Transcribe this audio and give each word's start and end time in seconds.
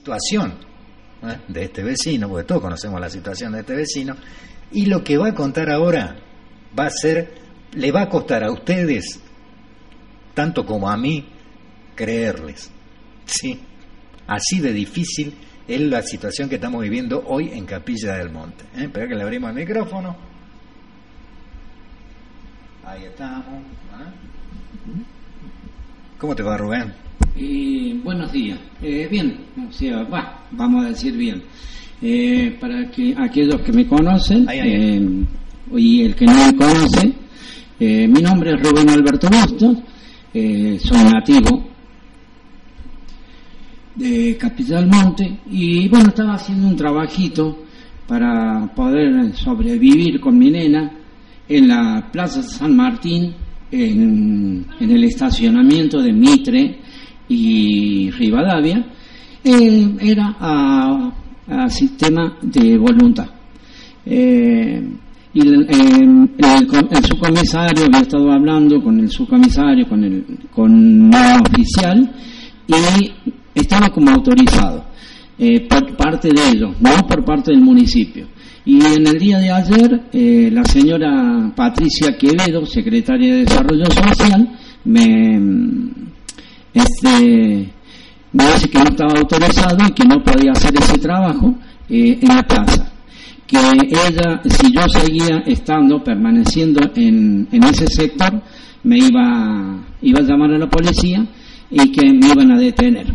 situación 0.00 0.54
¿eh? 1.22 1.36
de 1.46 1.64
este 1.64 1.82
vecino, 1.82 2.28
porque 2.28 2.46
todos 2.46 2.62
conocemos 2.62 2.98
la 3.00 3.10
situación 3.10 3.52
de 3.52 3.60
este 3.60 3.74
vecino, 3.74 4.16
y 4.72 4.86
lo 4.86 5.04
que 5.04 5.18
va 5.18 5.28
a 5.28 5.34
contar 5.34 5.70
ahora 5.70 6.16
va 6.78 6.86
a 6.86 6.90
ser, 6.90 7.34
le 7.72 7.92
va 7.92 8.02
a 8.02 8.08
costar 8.08 8.42
a 8.42 8.50
ustedes, 8.50 9.20
tanto 10.32 10.64
como 10.64 10.88
a 10.88 10.96
mí, 10.96 11.28
creerles. 11.94 12.70
Sí, 13.26 13.60
así 14.26 14.60
de 14.60 14.72
difícil 14.72 15.34
es 15.68 15.80
la 15.82 16.02
situación 16.02 16.48
que 16.48 16.54
estamos 16.54 16.82
viviendo 16.82 17.22
hoy 17.26 17.50
en 17.52 17.66
Capilla 17.66 18.14
del 18.14 18.30
Monte. 18.30 18.64
¿eh? 18.76 18.84
Espera 18.84 19.06
que 19.06 19.14
le 19.14 19.22
abrimos 19.22 19.50
el 19.50 19.56
micrófono. 19.56 20.16
Ahí 22.86 23.04
estamos. 23.04 23.44
¿eh? 23.44 25.04
¿Cómo 26.18 26.34
te 26.34 26.42
va, 26.42 26.56
Rubén? 26.56 27.09
Eh, 27.36 27.98
buenos 28.02 28.32
días. 28.32 28.58
Eh, 28.82 29.06
bien, 29.10 29.36
o 29.68 29.72
sea, 29.72 30.02
va, 30.02 30.46
vamos 30.50 30.84
a 30.84 30.88
decir 30.88 31.16
bien. 31.16 31.42
Eh, 32.02 32.56
para 32.58 32.90
que 32.90 33.14
aquellos 33.16 33.60
que 33.60 33.72
me 33.72 33.86
conocen 33.86 34.46
eh, 34.52 35.24
y 35.76 36.02
el 36.02 36.14
que 36.14 36.24
no 36.24 36.46
me 36.46 36.56
conoce, 36.56 37.12
eh, 37.78 38.08
mi 38.08 38.20
nombre 38.20 38.52
es 38.54 38.62
Rubén 38.62 38.88
Alberto 38.88 39.28
Bustos, 39.28 39.78
eh, 40.32 40.78
soy 40.82 41.04
nativo 41.04 41.68
de 43.94 44.36
Capital 44.38 44.86
Monte 44.86 45.40
y 45.50 45.88
bueno, 45.88 46.08
estaba 46.08 46.34
haciendo 46.34 46.68
un 46.68 46.76
trabajito 46.76 47.64
para 48.08 48.66
poder 48.74 49.36
sobrevivir 49.36 50.18
con 50.20 50.38
mi 50.38 50.50
nena 50.50 50.90
en 51.48 51.68
la 51.68 52.08
Plaza 52.10 52.42
San 52.42 52.74
Martín, 52.74 53.34
en, 53.70 54.66
en 54.80 54.90
el 54.90 55.04
estacionamiento 55.04 56.00
de 56.00 56.12
Mitre 56.12 56.80
y 57.30 58.10
Rivadavia, 58.10 58.84
era 59.42 60.36
a, 60.38 61.12
sistema 61.70 62.36
de 62.42 62.76
voluntad. 62.76 63.28
Eh, 64.04 64.82
y 65.32 65.40
el, 65.40 65.66
el- 65.70 66.30
el 66.38 66.66
co- 66.66 66.88
el 66.90 67.04
subcomisario 67.04 67.84
había 67.86 68.00
estado 68.00 68.30
hablando 68.32 68.82
con 68.82 68.98
el 68.98 69.08
subcomisario, 69.10 69.86
con 69.88 70.02
el 70.04 70.24
con 70.52 70.72
un 70.72 71.10
oficial, 71.14 72.10
y 72.66 73.10
estaba 73.54 73.88
como 73.90 74.10
autorizado 74.10 74.84
eh, 75.38 75.66
por 75.68 75.96
parte 75.96 76.28
de 76.28 76.48
ellos, 76.50 76.74
no 76.80 77.06
por 77.06 77.24
parte 77.24 77.52
del 77.52 77.60
municipio. 77.62 78.26
Y 78.64 78.76
en 78.84 79.06
el 79.06 79.18
día 79.18 79.38
de 79.38 79.50
ayer, 79.50 80.00
eh, 80.12 80.50
la 80.52 80.64
señora 80.64 81.50
Patricia 81.56 82.16
Quevedo, 82.18 82.66
secretaria 82.66 83.34
de 83.34 83.40
Desarrollo 83.44 83.86
Social, 83.86 84.48
me, 84.84 85.40
este, 86.74 87.70
dice 88.32 88.68
que 88.70 88.78
no 88.78 88.84
estaba 88.84 89.12
autorizado 89.18 89.76
y 89.86 89.92
que 89.92 90.04
no 90.04 90.22
podía 90.22 90.52
hacer 90.52 90.72
ese 90.78 90.98
trabajo 90.98 91.54
eh, 91.88 92.18
en 92.20 92.28
la 92.28 92.42
plaza. 92.42 92.92
Que 93.46 93.56
ella, 93.58 94.40
si 94.44 94.72
yo 94.72 94.82
seguía 94.88 95.38
estando, 95.46 96.02
permaneciendo 96.04 96.80
en, 96.94 97.48
en 97.50 97.64
ese 97.64 97.86
sector, 97.88 98.40
me 98.84 98.98
iba, 98.98 99.84
iba 100.02 100.20
a 100.20 100.22
llamar 100.22 100.52
a 100.52 100.58
la 100.58 100.68
policía 100.68 101.26
y 101.70 101.90
que 101.92 102.12
me 102.12 102.28
iban 102.28 102.52
a 102.52 102.58
detener. 102.58 103.06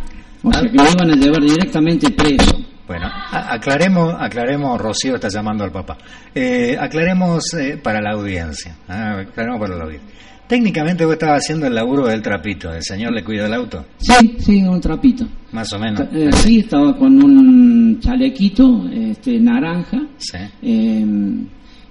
O 0.44 0.52
sea, 0.52 0.62
que 0.62 0.78
me 0.78 0.92
iban 0.92 1.12
a 1.12 1.16
llevar 1.16 1.42
directamente 1.42 2.12
preso. 2.12 2.58
Bueno, 2.88 3.08
aclaremos, 3.32 4.14
aclaremos, 4.20 4.80
Rocío 4.80 5.16
está 5.16 5.28
llamando 5.28 5.64
al 5.64 5.72
papá. 5.72 5.98
Eh, 6.36 6.78
aclaremos 6.80 7.54
eh, 7.56 7.80
para 7.82 8.00
la 8.00 8.12
audiencia. 8.12 8.76
ah, 8.88 9.22
aclaremos 9.22 9.60
para 9.60 9.76
la 9.76 9.86
audiencia. 9.86 10.10
Técnicamente 10.48 11.06
vos 11.06 11.14
estabas 11.14 11.44
haciendo 11.44 11.66
el 11.68 11.74
laburo 11.74 12.06
del 12.08 12.22
trapito. 12.22 12.72
¿El 12.74 12.84
señor 12.84 13.14
le 13.14 13.24
cuida 13.24 13.48
el 13.48 13.54
auto? 13.54 13.86
Sí, 13.98 14.36
sí, 14.40 14.64
un 14.64 14.80
trapito. 14.80 15.26
Más 15.52 15.72
o 15.74 15.80
menos. 15.80 16.02
Eh, 16.14 16.30
sí, 16.34 16.60
estaba 16.60 16.96
con 16.98 17.22
un 17.24 18.00
chalequito 18.00 18.88
este, 18.92 19.40
naranja 19.40 20.02
Sí. 20.18 20.38
eh, 20.62 21.06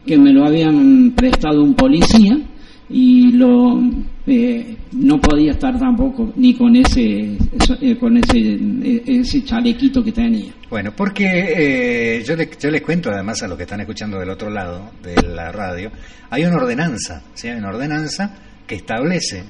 que 0.06 0.18
me 0.18 0.32
lo 0.32 0.46
habían 0.46 1.12
prestado 1.16 1.62
un 1.62 1.74
policía 1.74 2.36
y 2.90 3.32
lo 3.32 3.80
eh, 4.26 4.76
no 4.92 5.18
podía 5.18 5.52
estar 5.52 5.78
tampoco 5.78 6.32
ni 6.36 6.54
con 6.54 6.76
ese 6.76 7.38
eh, 7.80 7.96
con 7.98 8.16
ese 8.18 8.38
eh, 8.38 9.02
ese 9.06 9.42
chalequito 9.42 10.04
que 10.04 10.12
tenía. 10.12 10.52
Bueno, 10.68 10.92
porque 10.94 11.24
eh, 12.18 12.22
yo, 12.24 12.36
les, 12.36 12.56
yo 12.58 12.70
les 12.70 12.82
cuento 12.82 13.10
además 13.10 13.42
a 13.42 13.48
los 13.48 13.56
que 13.56 13.62
están 13.64 13.80
escuchando 13.80 14.18
del 14.18 14.28
otro 14.28 14.50
lado 14.50 14.90
de 15.02 15.16
la 15.28 15.50
radio, 15.50 15.90
hay 16.28 16.44
una 16.44 16.56
ordenanza, 16.56 17.22
¿sí? 17.32 17.48
hay 17.48 17.56
una 17.58 17.68
ordenanza 17.70 18.34
que 18.66 18.76
establece, 18.76 19.44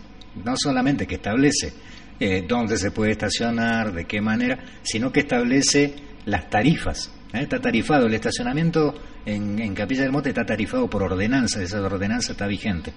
no 0.44 0.54
solamente 0.56 1.06
que 1.06 1.16
establece 1.16 1.72
eh, 2.18 2.44
dónde 2.46 2.76
se 2.76 2.90
puede 2.90 3.12
estacionar, 3.12 3.92
de 3.92 4.04
qué 4.04 4.20
manera, 4.20 4.58
sino 4.82 5.10
que 5.10 5.20
establece 5.20 5.94
las 6.26 6.48
tarifas. 6.48 7.10
¿eh? 7.32 7.40
Está 7.42 7.60
tarifado, 7.60 8.06
el 8.06 8.14
estacionamiento 8.14 8.94
en, 9.26 9.58
en 9.58 9.74
Capilla 9.74 10.02
del 10.02 10.12
Monte 10.12 10.30
está 10.30 10.44
tarifado 10.44 10.88
por 10.88 11.02
ordenanza, 11.02 11.62
esa 11.62 11.80
ordenanza 11.80 12.32
está 12.32 12.46
vigente. 12.46 12.92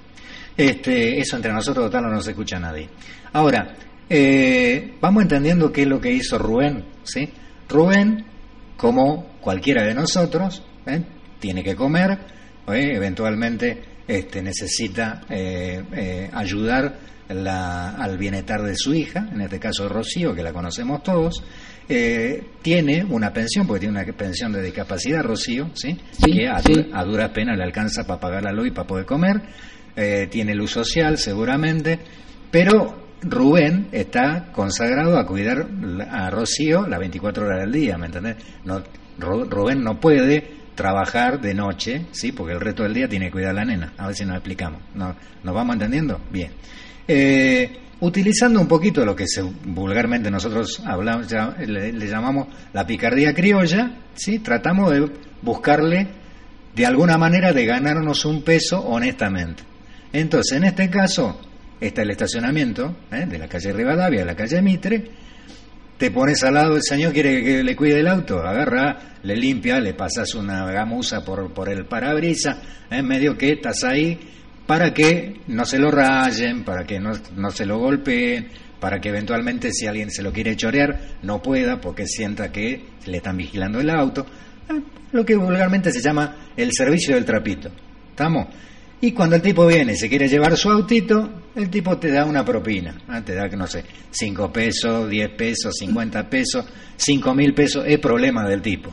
Este, 0.56 1.20
eso 1.20 1.36
entre 1.36 1.54
nosotros 1.54 1.86
total 1.86 2.04
no 2.04 2.12
nos 2.12 2.28
escucha 2.28 2.60
nadie. 2.60 2.90
Ahora, 3.34 3.76
eh, 4.10 4.96
vamos 5.02 5.24
entendiendo 5.24 5.72
qué 5.72 5.82
es 5.82 5.88
lo 5.88 6.00
que 6.00 6.12
hizo 6.12 6.38
Rubén, 6.38 6.86
¿sí? 7.04 7.30
Rubén, 7.70 8.26
como 8.76 9.38
cualquiera 9.42 9.84
de 9.84 9.94
nosotros, 9.94 10.64
¿eh? 10.86 11.02
tiene 11.40 11.64
que 11.64 11.76
comer, 11.76 12.18
eventualmente 12.68 13.97
este, 14.07 14.41
necesita 14.41 15.22
eh, 15.29 15.84
eh, 15.94 16.29
ayudar 16.34 16.95
la- 17.29 17.91
al 17.91 18.18
bienestar 18.18 18.62
de 18.63 18.73
su 18.75 18.94
hija, 18.94 19.28
en 19.34 19.41
este 19.41 19.59
caso 19.59 19.90
Rocío, 19.90 20.34
que 20.34 20.44
la 20.44 20.53
conocemos 20.53 21.03
todos, 21.03 21.44
eh, 21.90 22.41
tiene 22.62 23.03
una 23.03 23.31
pensión, 23.34 23.66
porque 23.68 23.81
tiene 23.81 24.00
una 24.01 24.13
pensión 24.13 24.51
de 24.53 24.62
discapacidad, 24.62 25.23
Rocío, 25.23 25.69
¿sí? 25.73 25.97
Sí, 26.12 26.31
que 26.31 26.47
a, 26.47 26.59
sí. 26.59 26.90
a 26.94 27.03
duras 27.03 27.29
penas 27.31 27.57
le 27.57 27.63
alcanza 27.63 28.06
para 28.06 28.19
pagar 28.19 28.44
la 28.44 28.51
luz 28.51 28.68
y 28.68 28.72
para 28.72 28.88
poder 28.88 29.06
comer, 29.06 29.41
eh, 29.95 30.28
tiene 30.29 30.53
luz 30.56 30.72
social 30.72 31.18
seguramente, 31.18 32.00
pero 32.51 33.07
Rubén 33.22 33.88
está 33.91 34.51
consagrado 34.53 35.18
a 35.18 35.25
cuidar 35.25 35.68
a 36.09 36.29
Rocío 36.29 36.88
las 36.88 37.00
24 37.00 37.45
horas 37.45 37.62
del 37.62 37.72
día, 37.72 37.97
¿me 37.97 38.06
entendés? 38.06 38.35
No, 38.63 38.81
Ru- 39.19 39.50
Rubén 39.50 39.81
no 39.84 40.00
puede 40.00 40.45
trabajar 40.78 41.42
de 41.42 41.54
noche, 41.54 42.06
¿sí? 42.14 42.32
Porque 42.32 42.54
el 42.54 42.62
resto 42.62 42.84
del 42.84 42.94
día 42.94 43.10
tiene 43.10 43.26
que 43.26 43.32
cuidar 43.34 43.50
a 43.50 43.54
la 43.56 43.66
nena. 43.66 43.94
A 43.98 44.08
ver 44.08 44.16
si 44.16 44.24
nos 44.24 44.36
explicamos. 44.38 44.80
¿No- 44.96 45.14
¿Nos 45.44 45.54
vamos 45.54 45.74
entendiendo? 45.74 46.22
Bien. 46.32 46.52
Eh, 47.06 47.78
utilizando 48.00 48.62
un 48.62 48.68
poquito 48.68 49.04
lo 49.06 49.16
que 49.16 49.26
se, 49.28 49.42
vulgarmente 49.42 50.30
nosotros 50.32 50.82
hablamos, 50.86 51.28
le, 51.66 51.92
llamamos 52.08 52.48
la 52.74 52.86
picardía 52.88 53.34
criolla, 53.34 53.92
¿sí? 54.16 54.40
Tratamos 54.40 54.92
de 54.92 55.10
buscarle 55.42 56.08
de 56.76 56.86
alguna 56.86 57.18
manera 57.18 57.52
de 57.54 57.66
ganarnos 57.66 58.24
un 58.26 58.44
peso 58.44 58.80
honestamente. 58.82 59.64
Entonces, 60.14 60.58
en 60.58 60.64
este 60.64 60.90
caso, 60.90 61.40
está 61.82 62.04
el 62.04 62.12
estacionamiento 62.12 62.96
¿eh? 63.12 63.26
de 63.26 63.38
la 63.40 63.48
calle 63.48 63.74
Rivadavia, 63.74 64.20
de 64.20 64.26
la 64.26 64.36
calle 64.36 64.62
Mitre, 64.62 65.10
te 65.97 66.12
pones 66.12 66.44
al 66.44 66.53
lado, 66.53 66.75
el 66.75 66.84
señor 66.84 67.12
quiere 67.12 67.44
que 67.44 67.63
le 67.63 67.75
cuide 67.75 68.00
el 68.00 68.08
auto, 68.08 68.40
agarra, 68.40 69.16
le 69.24 69.35
limpia, 69.35 69.80
le 69.80 69.94
pasas 69.94 70.35
una 70.35 70.66
gamuza 70.72 71.24
por, 71.25 71.53
por 71.53 71.69
el 71.69 71.85
parabrisas, 71.85 72.58
en 72.90 73.08
medio 73.08 73.38
que 73.38 73.53
estás 73.53 73.84
ahí 73.84 74.19
para 74.66 74.94
que 74.94 75.41
no 75.47 75.66
se 75.66 75.80
lo 75.80 75.90
rayen, 75.90 76.63
para 76.63 76.86
que 76.86 77.00
no, 77.00 77.12
no 77.36 77.50
se 77.52 77.66
lo 77.66 77.80
golpeen, 77.80 78.47
para 78.80 79.00
que 79.00 79.09
eventualmente 79.09 79.72
si 79.72 79.88
alguien 79.88 80.12
se 80.12 80.22
lo 80.22 80.31
quiere 80.31 80.56
chorear 80.56 81.00
no 81.24 81.41
pueda 81.41 81.81
porque 81.81 82.06
sienta 82.06 82.52
que 82.52 82.86
le 83.06 83.18
están 83.18 83.38
vigilando 83.38 83.80
el 83.80 83.90
auto, 83.90 84.25
Eh, 84.69 84.81
lo 85.13 85.24
que 85.24 85.36
vulgarmente 85.36 85.91
se 85.91 86.02
llama 86.02 86.36
el 86.57 86.74
servicio 86.74 87.16
del 87.16 87.24
trapito. 87.24 87.69
¿Estamos? 88.09 88.47
Y 89.00 89.12
cuando 89.12 89.35
el 89.35 89.41
tipo 89.41 89.68
viene 89.68 89.96
se 89.96 90.09
quiere 90.09 90.28
llevar 90.28 90.58
su 90.58 90.72
autito, 90.72 91.30
el 91.56 91.69
tipo 91.69 91.97
te 91.97 92.12
da 92.12 92.25
una 92.25 92.44
propina. 92.44 92.97
¿ah? 93.08 93.22
Te 93.24 93.35
da, 93.35 93.47
no 93.50 93.68
sé, 93.68 93.84
5 94.09 94.52
pesos, 94.52 95.09
10 95.09 95.30
pesos, 95.31 95.75
50 95.78 96.30
pesos, 96.30 96.66
5 96.96 97.36
mil 97.36 97.53
pesos. 97.53 97.84
Es 97.88 98.00
problema 98.00 98.48
del 98.48 98.62
tipo. 98.62 98.92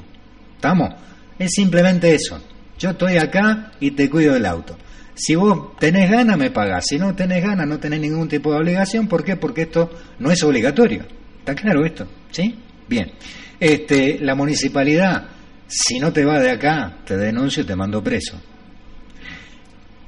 ¿Estamos? 0.56 0.90
Es 1.38 1.52
simplemente 1.52 2.14
eso. 2.14 2.38
Yo 2.78 2.90
estoy 2.90 3.16
acá 3.16 3.72
y 3.80 3.92
te 3.92 4.10
cuido 4.10 4.34
del 4.34 4.44
auto. 4.44 4.76
Si 5.14 5.36
vos 5.36 5.76
tenés 5.78 6.10
ganas, 6.10 6.36
me 6.36 6.50
pagás. 6.50 6.84
Si 6.86 6.98
no 6.98 7.14
tenés 7.14 7.42
ganas, 7.42 7.66
no 7.66 7.78
tenés 7.78 8.00
ningún 8.00 8.28
tipo 8.28 8.52
de 8.52 8.58
obligación. 8.58 9.06
¿Por 9.06 9.24
qué? 9.24 9.36
Porque 9.36 9.62
esto 9.62 9.90
no 10.18 10.30
es 10.30 10.42
obligatorio. 10.42 11.06
¿Está 11.38 11.54
claro 11.54 11.84
esto? 11.84 12.06
¿Sí? 12.30 12.54
Bien. 12.88 13.12
Este, 13.58 14.18
la 14.20 14.34
municipalidad, 14.34 15.28
si 15.66 15.98
no 15.98 16.12
te 16.12 16.24
va 16.24 16.40
de 16.40 16.50
acá, 16.50 16.98
te 17.06 17.16
denuncio 17.16 17.62
y 17.62 17.66
te 17.66 17.76
mando 17.76 18.02
preso. 18.02 18.40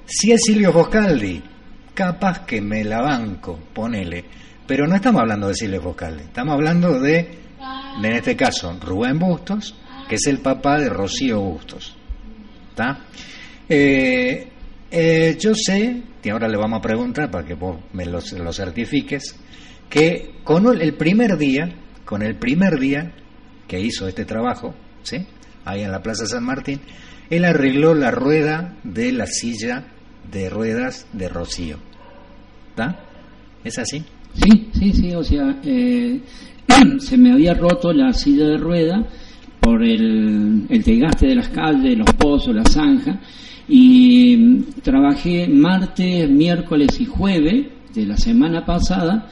Si 0.06 0.30
es 0.30 0.40
Silvio 0.46 0.72
Foscaldi, 0.72 1.42
capaz 1.92 2.46
que 2.46 2.60
me 2.60 2.84
la 2.84 3.02
banco, 3.02 3.58
ponele. 3.74 4.24
Pero 4.64 4.86
no 4.86 4.94
estamos 4.94 5.20
hablando 5.20 5.48
de 5.48 5.54
Silvio 5.54 5.82
Foscaldi, 5.82 6.22
estamos 6.22 6.54
hablando 6.54 7.00
de, 7.00 7.28
en 7.98 8.12
este 8.12 8.36
caso, 8.36 8.78
Rubén 8.80 9.18
Bustos, 9.18 9.74
que 10.08 10.14
es 10.14 10.26
el 10.28 10.38
papá 10.38 10.78
de 10.78 10.90
Rocío 10.90 11.40
Bustos. 11.40 11.96
¿Está? 12.70 13.00
Eh, 13.68 14.48
eh, 14.92 15.36
yo 15.40 15.54
sé, 15.56 16.02
y 16.22 16.28
ahora 16.28 16.46
le 16.46 16.56
vamos 16.56 16.78
a 16.78 16.82
preguntar 16.82 17.28
para 17.28 17.44
que 17.44 17.54
vos 17.54 17.76
me 17.92 18.06
lo, 18.06 18.20
lo 18.38 18.52
certifiques, 18.52 19.34
que 19.90 20.36
con 20.44 20.66
el 20.80 20.94
primer 20.94 21.36
día, 21.36 21.68
con 22.04 22.22
el 22.22 22.36
primer 22.36 22.78
día, 22.78 23.12
que 23.66 23.80
hizo 23.80 24.06
este 24.06 24.24
trabajo, 24.24 24.72
¿sí? 25.02 25.26
ahí 25.64 25.82
en 25.82 25.90
la 25.90 26.00
Plaza 26.00 26.26
San 26.26 26.44
Martín, 26.44 26.80
él 27.28 27.44
arregló 27.44 27.92
la 27.92 28.12
rueda 28.12 28.76
de 28.84 29.10
la 29.10 29.26
silla 29.26 29.88
de 30.30 30.50
ruedas 30.50 31.06
de 31.12 31.28
Rocío. 31.28 31.76
¿Está? 32.70 33.00
¿Es 33.64 33.78
así? 33.78 34.02
Sí, 34.34 34.68
sí, 34.72 34.92
sí, 34.92 35.14
o 35.14 35.24
sea, 35.24 35.60
eh, 35.64 36.20
se 36.98 37.16
me 37.16 37.32
había 37.32 37.54
roto 37.54 37.92
la 37.92 38.12
silla 38.12 38.46
de 38.46 38.58
rueda 38.58 39.06
por 39.60 39.82
el, 39.82 40.66
el 40.68 40.82
desgaste 40.82 41.28
de 41.28 41.34
las 41.34 41.48
calles, 41.48 41.96
los 41.96 42.12
pozos, 42.14 42.54
la 42.54 42.64
zanja, 42.64 43.20
y 43.68 44.36
mm, 44.36 44.64
trabajé 44.82 45.48
martes, 45.48 46.28
miércoles 46.30 47.00
y 47.00 47.06
jueves 47.06 47.66
de 47.94 48.06
la 48.06 48.16
semana 48.16 48.64
pasada 48.64 49.28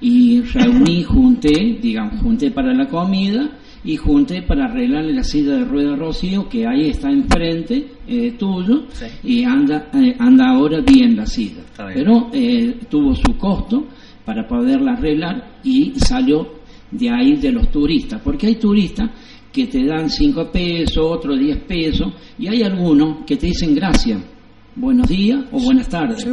y 0.00 0.42
reuní, 0.42 1.02
junté, 1.02 1.78
digamos, 1.80 2.20
junté 2.20 2.50
para 2.50 2.72
la 2.72 2.88
comida 2.88 3.50
y 3.84 3.96
junté 3.96 4.42
para 4.42 4.64
arreglarle 4.64 5.12
la 5.12 5.22
silla 5.22 5.52
de 5.54 5.64
rueda 5.64 5.94
Rocío, 5.94 6.48
que 6.48 6.66
ahí 6.66 6.88
está 6.88 7.10
enfrente 7.10 7.86
eh, 8.06 8.32
tuyo, 8.38 8.86
y 9.22 9.44
anda, 9.44 9.90
eh, 9.92 10.16
anda 10.18 10.50
ahora 10.50 10.80
bien 10.80 11.16
la 11.16 11.26
silla. 11.26 11.62
Pero 11.76 12.30
eh, 12.32 12.78
tuvo 12.88 13.14
su 13.14 13.36
costo 13.36 13.86
para 14.24 14.46
poderla 14.46 14.92
arreglar 14.92 15.58
y 15.62 15.92
salió 15.96 16.60
de 16.90 17.10
ahí 17.10 17.36
de 17.36 17.52
los 17.52 17.70
turistas, 17.70 18.20
porque 18.22 18.46
hay 18.46 18.54
turistas 18.54 19.10
que 19.52 19.66
te 19.66 19.84
dan 19.84 20.08
5 20.08 20.50
pesos, 20.50 20.98
otros 20.98 21.38
10 21.38 21.58
pesos, 21.64 22.12
y 22.38 22.48
hay 22.48 22.62
algunos 22.62 23.24
que 23.26 23.36
te 23.36 23.46
dicen 23.46 23.74
gracias, 23.74 24.20
buenos 24.76 25.08
días 25.08 25.44
o 25.52 25.60
buenas 25.60 25.88
tardes. 25.88 26.26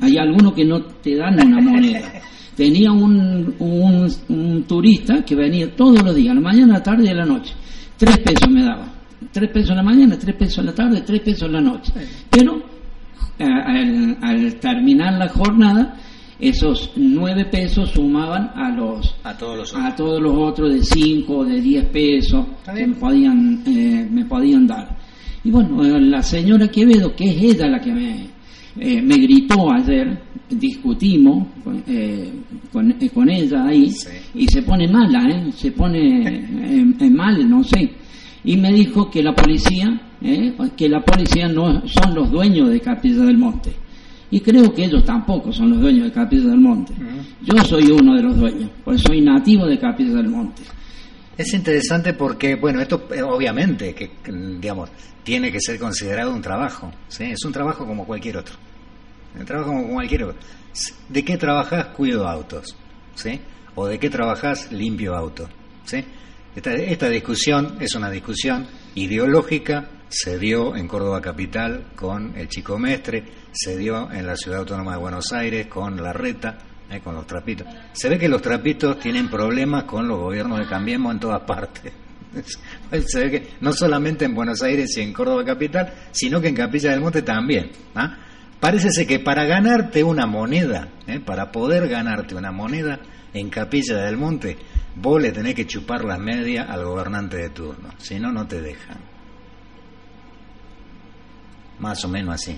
Hay 0.00 0.16
algunos 0.16 0.52
que 0.54 0.64
no 0.64 0.82
te 0.82 1.16
dan 1.16 1.34
una 1.46 1.60
moneda. 1.60 2.12
tenía 2.56 2.92
un, 2.92 3.54
un, 3.58 4.64
turista 4.64 5.24
que 5.24 5.34
venía 5.34 5.74
todos 5.74 6.02
los 6.02 6.14
días, 6.14 6.32
a 6.32 6.34
la 6.34 6.40
mañana, 6.40 6.74
a 6.74 6.78
la 6.78 6.82
tarde 6.82 7.04
y 7.06 7.08
a 7.08 7.14
la 7.14 7.24
noche. 7.24 7.54
Tres 7.96 8.18
pesos 8.18 8.50
me 8.50 8.62
daba. 8.62 8.92
Tres 9.30 9.50
pesos 9.50 9.70
en 9.70 9.76
la 9.76 9.82
mañana, 9.82 10.18
tres 10.18 10.36
pesos 10.36 10.58
en 10.58 10.66
la 10.66 10.74
tarde, 10.74 11.02
tres 11.02 11.20
pesos 11.20 11.42
en 11.44 11.52
la 11.52 11.60
noche. 11.60 11.92
Pero 12.28 12.62
al, 13.38 14.56
terminar 14.60 15.14
la 15.14 15.28
jornada, 15.28 15.96
esos 16.38 16.90
nueve 16.96 17.44
pesos 17.46 17.90
sumaban 17.90 18.50
a 18.54 18.70
los 18.70 19.14
a 19.22 19.36
todos 19.36 19.58
los 19.58 19.72
otros, 19.72 19.92
a 19.92 19.96
todos 19.96 20.20
los 20.20 20.34
otros 20.36 20.74
de 20.74 20.82
cinco 20.82 21.38
o 21.38 21.44
de 21.44 21.60
diez 21.60 21.84
pesos 21.86 22.44
que 22.64 22.86
me 22.86 22.96
podían 22.96 23.62
eh, 23.64 24.08
me 24.10 24.24
podían 24.24 24.66
dar 24.66 25.01
y 25.44 25.50
bueno 25.50 25.84
eh, 25.84 26.00
la 26.00 26.22
señora 26.22 26.68
Quevedo 26.68 27.14
que 27.14 27.24
es 27.30 27.42
ella 27.42 27.68
la 27.68 27.80
que 27.80 27.92
me 27.92 28.26
eh, 28.78 29.02
me 29.02 29.16
gritó 29.16 29.70
ayer 29.72 30.18
discutimos 30.58 31.46
eh, 31.86 32.32
con, 32.72 32.90
eh, 32.90 33.10
con, 33.12 33.28
ella 33.28 33.64
ahí 33.64 33.92
y 34.34 34.46
se 34.46 34.62
pone 34.62 34.88
mala, 34.88 35.28
¿eh? 35.28 35.52
se 35.52 35.72
pone 35.72 36.22
eh, 36.26 37.10
mal, 37.10 37.48
no 37.48 37.62
sé. 37.64 37.90
Y 38.44 38.56
me 38.56 38.72
dijo 38.72 39.08
que 39.10 39.22
la 39.22 39.34
policía, 39.34 39.88
que 40.76 40.88
la 40.88 41.00
policía 41.00 41.48
no 41.48 41.86
son 41.86 42.14
los 42.14 42.30
dueños 42.30 42.70
de 42.70 42.80
Capilla 42.80 43.24
del 43.24 43.38
Monte. 43.38 43.72
Y 44.32 44.40
creo 44.40 44.72
que 44.72 44.86
ellos 44.86 45.04
tampoco 45.04 45.52
son 45.52 45.70
los 45.70 45.80
dueños 45.80 46.06
de 46.06 46.12
Capilla 46.12 46.48
del 46.48 46.60
Monte. 46.60 46.92
Yo 47.42 47.56
soy 47.64 47.84
uno 47.92 48.16
de 48.16 48.22
los 48.22 48.36
dueños, 48.36 48.70
pues 48.84 49.00
soy 49.02 49.20
nativo 49.20 49.66
de 49.66 49.78
Capilla 49.78 50.14
del 50.14 50.28
Monte. 50.28 50.62
Es 51.36 51.52
interesante 51.54 52.12
porque, 52.12 52.56
bueno, 52.56 52.80
esto 52.80 53.08
obviamente 53.26 53.94
que, 53.94 54.10
digamos, 54.24 54.90
tiene 55.22 55.50
que 55.50 55.60
ser 55.60 55.78
considerado 55.78 56.32
un 56.32 56.42
trabajo, 56.42 56.92
¿sí? 57.08 57.24
Es 57.24 57.44
un 57.44 57.52
trabajo 57.52 57.86
como 57.86 58.06
cualquier 58.06 58.36
otro. 58.36 58.54
Un 59.38 59.46
trabajo 59.46 59.70
como 59.70 59.94
cualquier 59.94 60.24
otro. 60.24 60.40
¿De 61.08 61.24
qué 61.24 61.36
trabajas? 61.36 61.86
Cuido 61.86 62.28
autos. 62.28 62.76
¿Sí? 63.14 63.40
¿O 63.74 63.86
de 63.86 63.98
qué 63.98 64.10
trabajas? 64.10 64.70
Limpio 64.72 65.14
autos. 65.14 65.48
¿Sí? 65.84 66.04
Esta, 66.54 66.74
esta 66.74 67.08
discusión 67.08 67.78
es 67.80 67.94
una 67.94 68.10
discusión 68.10 68.66
ideológica, 68.94 69.88
se 70.08 70.38
dio 70.38 70.76
en 70.76 70.86
Córdoba 70.86 71.22
Capital 71.22 71.86
con 71.96 72.36
el 72.36 72.48
Chico 72.48 72.78
Mestre, 72.78 73.24
se 73.52 73.78
dio 73.78 74.10
en 74.12 74.26
la 74.26 74.36
Ciudad 74.36 74.60
Autónoma 74.60 74.92
de 74.92 74.98
Buenos 74.98 75.32
Aires 75.32 75.66
con 75.68 76.02
la 76.02 76.12
Reta, 76.12 76.58
¿eh? 76.92 77.00
con 77.00 77.14
los 77.14 77.26
trapitos. 77.26 77.66
Se 77.92 78.08
ve 78.08 78.18
que 78.18 78.28
los 78.28 78.42
trapitos 78.42 78.98
tienen 78.98 79.28
problemas 79.28 79.84
con 79.84 80.06
los 80.06 80.18
gobiernos 80.18 80.58
de 80.58 80.66
Cambiemos 80.66 81.12
en 81.12 81.20
todas 81.20 81.42
partes. 81.42 81.92
Se 83.06 83.20
ve 83.20 83.30
que 83.30 83.48
no 83.60 83.72
solamente 83.72 84.24
en 84.24 84.34
Buenos 84.34 84.62
Aires 84.62 84.96
y 84.96 85.00
en 85.00 85.12
Córdoba 85.12 85.44
Capital, 85.44 85.92
sino 86.12 86.40
que 86.40 86.48
en 86.48 86.54
Capilla 86.54 86.90
del 86.90 87.00
Monte 87.00 87.22
también. 87.22 87.70
¿ah? 87.94 88.16
Parece 88.60 89.06
que 89.06 89.18
para 89.18 89.44
ganarte 89.44 90.04
una 90.04 90.26
moneda, 90.26 90.88
¿eh? 91.06 91.20
para 91.20 91.50
poder 91.50 91.88
ganarte 91.88 92.34
una 92.34 92.52
moneda 92.52 93.00
en 93.34 93.50
Capilla 93.50 93.96
del 93.96 94.16
Monte, 94.16 94.56
vos 94.96 95.20
le 95.20 95.32
tenés 95.32 95.54
que 95.54 95.66
chupar 95.66 96.04
las 96.04 96.18
medias 96.18 96.68
al 96.68 96.84
gobernante 96.84 97.38
de 97.38 97.50
turno, 97.50 97.90
si 97.98 98.20
no, 98.20 98.30
no 98.30 98.46
te 98.46 98.60
dejan. 98.60 98.98
Más 101.80 102.04
o 102.04 102.08
menos 102.08 102.34
así. 102.34 102.56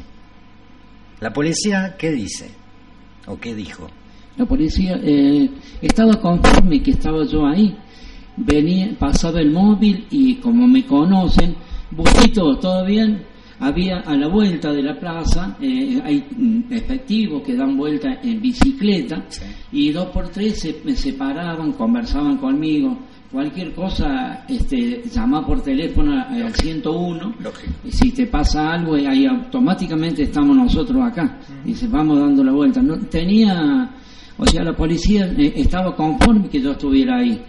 ¿La 1.20 1.32
policía 1.32 1.96
qué 1.96 2.10
dice? 2.10 2.50
¿O 3.26 3.38
qué 3.40 3.54
dijo? 3.54 3.88
La 4.36 4.46
policía 4.46 4.98
eh, 5.02 5.48
estaba 5.80 6.20
conforme 6.20 6.82
que 6.82 6.92
estaba 6.92 7.24
yo 7.24 7.46
ahí. 7.46 7.76
Venía, 8.36 8.96
pasaba 8.98 9.40
el 9.40 9.52
móvil 9.52 10.06
y 10.10 10.34
como 10.36 10.66
me 10.66 10.84
conocen, 10.84 11.54
Busquito, 11.90 12.56
¿todo 12.56 12.84
bien? 12.84 13.34
había 13.60 14.00
a 14.00 14.16
la 14.16 14.28
vuelta 14.28 14.72
de 14.72 14.82
la 14.82 14.98
plaza, 14.98 15.56
eh, 15.60 16.00
hay 16.04 16.24
mm, 16.36 16.72
efectivos 16.72 17.42
que 17.42 17.54
dan 17.54 17.76
vuelta 17.76 18.20
en 18.22 18.40
bicicleta 18.40 19.24
y 19.72 19.90
dos 19.92 20.06
por 20.06 20.28
tres 20.28 20.60
se, 20.60 20.80
me 20.84 20.94
separaban, 20.94 21.72
conversaban 21.72 22.36
conmigo. 22.36 22.98
Cualquier 23.30 23.74
cosa, 23.74 24.44
este, 24.48 25.02
llama 25.12 25.44
por 25.44 25.60
teléfono 25.60 26.12
al 26.12 26.54
101. 26.54 27.34
Y 27.84 27.90
si 27.90 28.12
te 28.12 28.28
pasa 28.28 28.70
algo, 28.70 28.94
ahí 28.94 29.26
automáticamente 29.26 30.22
estamos 30.22 30.56
nosotros 30.56 31.02
acá. 31.02 31.40
Y 31.64 31.74
se 31.74 31.88
vamos 31.88 32.20
dando 32.20 32.44
la 32.44 32.52
vuelta. 32.52 32.80
No, 32.80 32.96
tenía, 32.96 33.90
o 34.36 34.46
sea, 34.46 34.64
la 34.64 34.74
policía 34.74 35.32
eh, 35.38 35.52
estaba 35.56 35.94
conforme 35.94 36.48
que 36.48 36.60
yo 36.60 36.72
estuviera 36.72 37.18
ahí. 37.18 37.40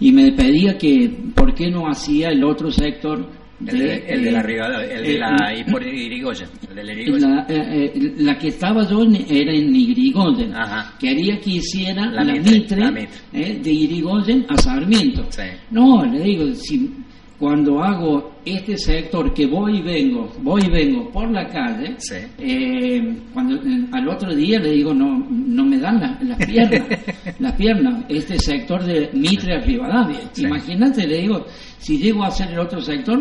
Y 0.00 0.12
me 0.12 0.32
pedía 0.32 0.76
que, 0.76 1.10
¿por 1.34 1.54
qué 1.54 1.70
no 1.70 1.88
hacía 1.88 2.28
el 2.28 2.44
otro 2.44 2.70
sector 2.70 3.26
el 3.60 3.78
de, 3.78 4.04
el 4.06 4.24
de 4.24 4.32
la 4.32 4.40
el 4.42 5.02
de 5.02 5.18
la 5.18 5.54
Irigoyen, 5.54 6.48
La, 6.74 7.46
eh, 7.48 7.90
eh, 7.94 8.14
la, 8.18 8.36
que 8.36 8.48
estaba 8.48 8.86
yo 8.86 9.02
era 9.02 9.52
en 9.52 9.74
Irigoyen. 9.74 10.52
Quería 10.98 11.40
que 11.40 11.50
hiciera 11.52 12.06
la, 12.10 12.22
mitre, 12.24 13.08
eh, 13.32 13.58
de 13.62 13.72
Irigoyen 13.72 14.44
a 14.48 14.58
Sarmiento. 14.58 15.26
No, 15.70 16.04
le 16.04 16.20
digo, 16.20 16.54
si 16.54 16.92
cuando 17.38 17.82
hago 17.82 18.35
este 18.46 18.78
sector 18.78 19.34
que 19.34 19.44
voy 19.44 19.78
y 19.78 19.82
vengo, 19.82 20.32
voy 20.40 20.62
y 20.64 20.70
vengo 20.70 21.10
por 21.10 21.28
la 21.32 21.48
calle, 21.48 21.96
eh, 22.38 23.18
cuando 23.34 23.56
eh, 23.56 23.86
al 23.90 24.08
otro 24.08 24.32
día 24.32 24.60
le 24.60 24.70
digo 24.70 24.94
no 24.94 25.18
no 25.28 25.64
me 25.64 25.78
dan 25.78 26.16
las 26.22 26.38
piernas, 26.46 26.82
las 27.40 27.52
piernas, 27.54 28.04
este 28.08 28.38
sector 28.38 28.84
de 28.84 29.10
Mitre 29.14 29.56
a 29.56 29.60
Rivadavia. 29.60 30.20
Imagínate, 30.36 31.08
le 31.08 31.22
digo, 31.22 31.44
si 31.78 31.98
llego 31.98 32.22
a 32.22 32.28
hacer 32.28 32.52
el 32.52 32.60
otro 32.60 32.80
sector, 32.80 33.20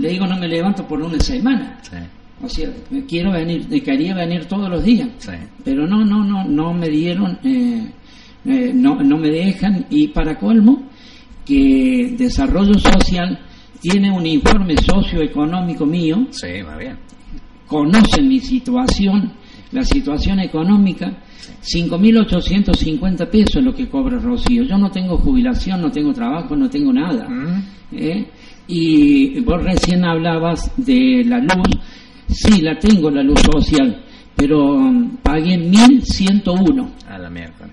le 0.00 0.08
digo 0.08 0.26
no 0.26 0.38
me 0.38 0.48
levanto 0.48 0.88
por 0.88 1.02
una 1.02 1.20
semana. 1.20 1.78
O 2.42 2.48
sea, 2.48 2.70
quiero 3.06 3.30
venir, 3.30 3.68
quería 3.82 4.14
venir 4.14 4.46
todos 4.46 4.70
los 4.70 4.82
días, 4.82 5.08
pero 5.62 5.86
no, 5.86 6.02
no, 6.02 6.24
no, 6.24 6.44
no 6.44 6.72
me 6.72 6.88
dieron, 6.88 7.38
eh, 7.44 7.92
no, 8.74 8.96
no 8.96 9.18
me 9.18 9.28
dejan. 9.28 9.84
Y 9.90 10.08
para 10.08 10.38
colmo 10.38 10.88
que 11.44 12.14
desarrollo 12.16 12.74
social 12.78 13.38
tiene 13.82 14.12
un 14.12 14.24
informe 14.24 14.76
socioeconómico 14.76 15.84
mío. 15.84 16.28
Sí, 16.30 16.62
va 16.64 16.76
bien. 16.76 16.96
Conocen 17.66 18.28
mi 18.28 18.38
situación, 18.38 19.32
la 19.72 19.82
situación 19.82 20.38
económica. 20.38 21.12
5.850 21.62 23.28
pesos 23.28 23.56
es 23.56 23.64
lo 23.64 23.74
que 23.74 23.88
cobra 23.88 24.18
Rocío. 24.18 24.62
Yo 24.62 24.78
no 24.78 24.88
tengo 24.90 25.18
jubilación, 25.18 25.82
no 25.82 25.90
tengo 25.90 26.12
trabajo, 26.12 26.54
no 26.54 26.70
tengo 26.70 26.92
nada. 26.92 27.28
Mm. 27.28 27.62
¿eh? 27.92 28.28
Y 28.68 29.40
vos 29.40 29.60
recién 29.60 30.04
hablabas 30.04 30.70
de 30.76 31.24
la 31.26 31.38
luz. 31.38 31.68
Sí, 32.28 32.60
la 32.60 32.78
tengo, 32.78 33.10
la 33.10 33.22
luz 33.22 33.40
social, 33.40 34.00
pero 34.36 34.76
um, 34.76 35.16
pagué 35.16 35.58
1.101. 35.58 36.88
A 37.08 37.18
la 37.18 37.28
mierda. 37.28 37.68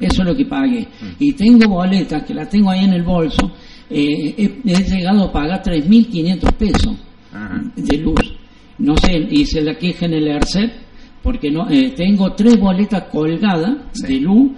Eso 0.00 0.22
es 0.22 0.28
lo 0.28 0.34
que 0.34 0.46
pagué. 0.46 0.80
Mm. 0.80 1.06
Y 1.18 1.32
tengo 1.34 1.68
boletas 1.68 2.22
que 2.24 2.32
la 2.32 2.48
tengo 2.48 2.70
ahí 2.70 2.84
en 2.84 2.94
el 2.94 3.02
bolso 3.02 3.52
eh, 3.90 4.34
he, 4.64 4.84
llegado 4.84 5.24
a 5.24 5.32
pagar 5.32 5.62
3.500 5.62 6.52
pesos 6.52 6.96
de 7.76 7.98
luz. 7.98 8.36
No 8.78 8.96
sé, 8.96 9.28
hice 9.30 9.60
la 9.62 9.74
queja 9.74 10.06
en 10.06 10.14
el 10.14 10.28
ERCEP 10.28 10.70
porque 11.22 11.50
no 11.50 11.68
eh, 11.68 11.92
tengo 11.94 12.32
tres 12.32 12.58
boletas 12.58 13.04
colgadas 13.10 13.76
de 14.02 14.20
luz 14.20 14.52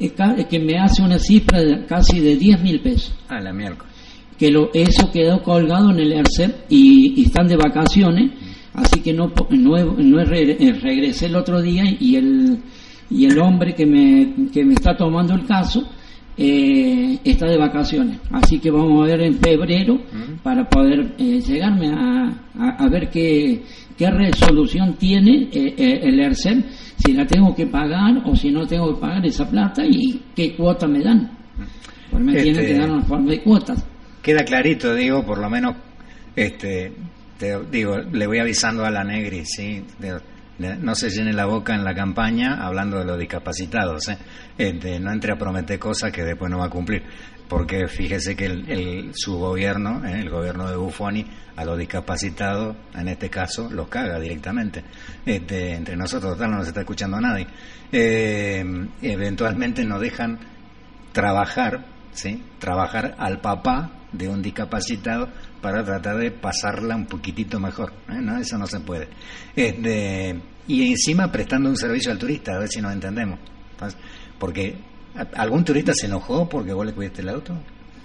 eh, 0.00 0.12
que 0.48 0.58
me 0.58 0.78
hace 0.78 1.02
una 1.02 1.18
cifra 1.18 1.60
de 1.60 1.84
casi 1.86 2.20
de 2.20 2.38
10.000 2.38 2.82
pesos. 2.82 3.14
Ah, 3.28 3.40
la 3.40 3.52
miércoles. 3.52 3.92
Que 4.38 4.50
lo, 4.50 4.70
eso 4.74 5.10
quedó 5.12 5.42
colgado 5.42 5.90
en 5.90 6.00
el 6.00 6.12
ERCEP 6.12 6.66
y, 6.68 7.22
están 7.22 7.46
de 7.46 7.56
vacaciones, 7.56 8.32
así 8.74 9.00
que 9.00 9.12
no, 9.12 9.32
no, 9.50 9.84
no 9.96 10.24
regresé 10.24 11.26
el 11.26 11.36
otro 11.36 11.60
día 11.60 11.84
y 12.00 12.16
el, 12.16 12.58
y 13.10 13.26
el 13.26 13.38
hombre 13.38 13.74
que 13.74 13.86
me, 13.86 14.50
que 14.50 14.64
me 14.64 14.74
está 14.74 14.96
tomando 14.96 15.34
el 15.34 15.46
caso 15.46 15.88
eh, 16.36 17.18
está 17.24 17.46
de 17.46 17.58
vacaciones. 17.58 18.18
Así 18.30 18.58
que 18.58 18.70
vamos 18.70 19.02
a 19.02 19.06
ver 19.12 19.22
en 19.22 19.34
febrero 19.38 20.00
para 20.42 20.68
poder 20.68 21.14
eh, 21.18 21.40
llegarme 21.40 21.88
a, 21.90 22.76
a, 22.78 22.88
ver 22.88 23.10
qué, 23.10 23.62
qué 23.96 24.10
resolución 24.10 24.94
tiene 24.96 25.48
eh, 25.52 25.74
eh, 25.76 26.00
el 26.02 26.20
ERCEM, 26.20 26.62
si 26.96 27.12
la 27.12 27.26
tengo 27.26 27.54
que 27.54 27.66
pagar 27.66 28.22
o 28.24 28.34
si 28.34 28.50
no 28.50 28.66
tengo 28.66 28.94
que 28.94 29.00
pagar 29.00 29.24
esa 29.26 29.48
plata 29.48 29.84
y 29.84 30.20
qué 30.34 30.54
cuota 30.54 30.86
me 30.86 31.00
dan. 31.00 31.30
Porque 32.10 32.24
me 32.24 32.32
tienen 32.34 32.54
que 32.60 32.70
Este- 32.72 32.78
dar 32.80 32.90
una 32.90 33.02
forma 33.04 33.30
de 33.30 33.42
cuotas. 33.42 33.86
Queda 34.22 34.44
clarito, 34.44 34.94
digo, 34.94 35.24
por 35.24 35.38
lo 35.38 35.50
menos, 35.50 35.74
este, 36.36 36.92
te 37.38 37.58
digo, 37.70 37.98
le 37.98 38.26
voy 38.26 38.38
avisando 38.38 38.84
a 38.84 38.90
la 38.90 39.02
Negri, 39.02 39.44
¿sí? 39.44 39.82
No 40.58 40.94
se 40.94 41.10
llene 41.10 41.32
la 41.32 41.46
boca 41.46 41.74
en 41.74 41.82
la 41.84 41.94
campaña 41.94 42.64
hablando 42.64 42.98
de 42.98 43.04
los 43.04 43.18
discapacitados, 43.18 44.08
¿eh? 44.08 44.18
Este, 44.58 45.00
no 45.00 45.10
entre 45.12 45.32
a 45.32 45.36
prometer 45.36 45.78
cosas 45.78 46.12
que 46.12 46.22
después 46.22 46.50
no 46.50 46.58
va 46.58 46.66
a 46.66 46.70
cumplir, 46.70 47.02
porque 47.48 47.88
fíjese 47.88 48.36
que 48.36 48.46
el, 48.46 48.70
el- 48.70 49.10
su 49.14 49.36
gobierno, 49.38 50.04
¿eh? 50.06 50.20
el 50.20 50.30
gobierno 50.30 50.68
de 50.68 50.76
Buffoni, 50.76 51.26
a 51.56 51.64
los 51.64 51.76
discapacitados, 51.78 52.76
en 52.94 53.08
este 53.08 53.28
caso, 53.28 53.68
los 53.70 53.88
caga 53.88 54.18
directamente. 54.20 54.84
Este, 55.26 55.74
entre 55.74 55.96
nosotros, 55.96 56.32
total, 56.34 56.50
no 56.52 56.58
nos 56.58 56.68
está 56.68 56.80
escuchando 56.80 57.20
nadie. 57.20 57.46
Eh, 57.90 58.64
eventualmente 59.02 59.84
nos 59.84 60.00
dejan 60.00 60.38
trabajar, 61.12 61.84
¿sí? 62.12 62.42
Trabajar 62.58 63.14
al 63.18 63.40
papá 63.40 63.90
de 64.12 64.28
un 64.28 64.42
discapacitado 64.42 65.28
para 65.62 65.82
tratar 65.84 66.16
de 66.18 66.30
pasarla 66.32 66.96
un 66.96 67.06
poquitito 67.06 67.58
mejor. 67.60 67.92
¿eh? 68.10 68.18
No, 68.20 68.36
eso 68.38 68.58
no 68.58 68.66
se 68.66 68.80
puede. 68.80 69.08
Este, 69.56 70.38
y 70.68 70.90
encima 70.90 71.30
prestando 71.32 71.70
un 71.70 71.76
servicio 71.76 72.12
al 72.12 72.18
turista, 72.18 72.52
a 72.54 72.58
ver 72.58 72.68
si 72.68 72.80
nos 72.82 72.92
entendemos. 72.92 73.38
Porque 74.38 74.76
¿a- 75.16 75.40
algún 75.40 75.64
turista 75.64 75.92
se 75.94 76.06
enojó 76.06 76.48
porque 76.48 76.72
vos 76.72 76.84
le 76.86 76.92
cuidaste 76.92 77.22
el 77.22 77.28
auto. 77.30 77.54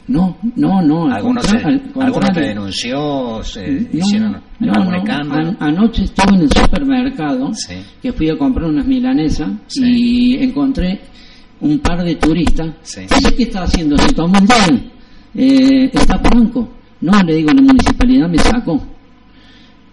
No, 0.08 0.38
no, 0.56 0.82
no. 0.82 1.06
al 1.08 1.18
Algunos, 1.18 1.46
se- 1.46 1.58
algunos 1.58 2.32
te 2.32 2.40
denunció, 2.40 3.44
se 3.44 3.68
No, 3.70 3.88
hicieron 3.92 4.32
no, 4.60 4.72
no. 4.72 5.34
An- 5.34 5.58
anoche 5.60 6.04
estuve 6.06 6.36
en 6.38 6.42
el 6.44 6.50
supermercado 6.52 7.52
Sí. 7.54 7.76
que 8.02 8.14
fui 8.14 8.30
a 8.30 8.38
comprar 8.38 8.70
unas 8.70 8.86
milanesas 8.88 9.50
Sí. 9.68 9.84
y 9.84 10.44
encontré 10.44 11.02
un 11.60 11.80
par 11.80 12.04
de 12.06 12.16
turistas. 12.16 12.74
Sí. 12.84 13.02
Qué 13.36 13.44
está 13.44 13.64
haciendo, 13.64 13.98
se 13.98 14.14
tomó 14.14 14.38
un 14.40 14.46
día. 14.46 14.92
Eh, 15.36 15.90
está 15.94 16.18
franco. 16.20 16.77
No, 17.02 17.22
le 17.24 17.36
digo, 17.36 17.52
la 17.52 17.62
municipalidad 17.62 18.28
me 18.30 18.38
sacó. 18.40 18.82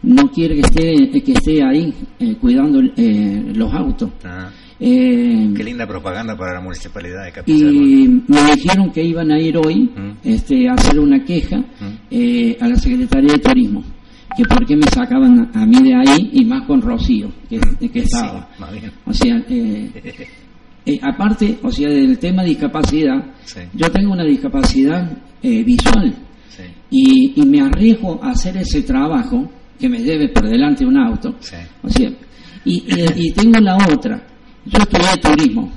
No 0.02 0.30
quiere 0.30 0.54
que 0.56 0.60
esté, 0.60 1.22
que 1.22 1.32
esté 1.32 1.62
ahí 1.62 1.92
eh, 2.18 2.36
cuidando 2.40 2.80
eh, 2.96 3.52
los 3.54 3.72
autos. 3.72 4.10
Ah, 4.24 4.50
Eh, 4.80 5.52
qué 5.56 5.62
linda 5.64 5.86
propaganda 5.86 6.36
para 6.36 6.54
la 6.54 6.60
municipalidad 6.60 7.24
de 7.24 7.32
Capilla 7.32 7.66
del 7.66 7.76
y 7.76 8.08
me 8.26 8.42
dijeron 8.56 8.90
que 8.90 9.04
iban 9.04 9.30
a 9.30 9.38
ir 9.38 9.56
hoy 9.56 9.88
Mm. 9.96 10.10
este, 10.24 10.68
a 10.68 10.72
hacer 10.74 10.98
una 10.98 11.24
queja 11.24 11.62
eh, 12.10 12.58
a 12.60 12.66
la 12.68 12.74
Secretaría 12.76 13.34
de 13.34 13.38
Turismo, 13.38 13.82
que 14.36 14.42
por 14.44 14.66
qué 14.66 14.76
me 14.76 14.86
sacaban 14.88 15.48
a, 15.54 15.64
mí 15.64 15.80
de 15.80 15.94
ahí 15.94 16.28
y 16.32 16.44
más 16.44 16.66
con 16.66 16.82
Rocío, 16.82 17.30
que, 17.48 17.58
que 17.88 18.00
Sí, 18.00 18.06
estaba. 18.12 18.48
O 19.06 19.12
sea, 19.12 19.36
eh, 19.48 19.90
eh, 20.86 20.98
aparte, 21.02 21.56
o 21.62 21.70
sea, 21.70 21.88
del 21.88 22.18
tema 22.18 22.42
discapacidad, 22.42 23.24
Sí. 23.44 23.60
yo 23.74 23.88
tengo 23.92 24.12
una 24.12 24.24
discapacidad 24.24 25.08
eh, 25.40 25.62
visual 25.62 26.12
Sí, 26.48 26.62
y, 26.90 27.40
y 27.40 27.46
me 27.46 27.60
arriesgo 27.62 28.20
a 28.22 28.30
hacer 28.30 28.56
ese 28.56 28.82
trabajo 28.82 29.50
que 29.78 29.88
me 29.88 30.00
debe 30.00 30.28
por 30.28 30.48
delante 30.48 30.84
un 30.86 30.96
auto. 30.96 31.34
sí. 31.40 31.56
O 31.82 31.88
sea, 31.88 32.10
y, 32.64 32.74
y- 32.86 33.26
y 33.28 33.32
tengo 33.32 33.58
la 33.60 33.76
otra. 33.76 34.22
Yo 34.64 34.78
estudié 34.78 35.16
turismo. 35.20 35.70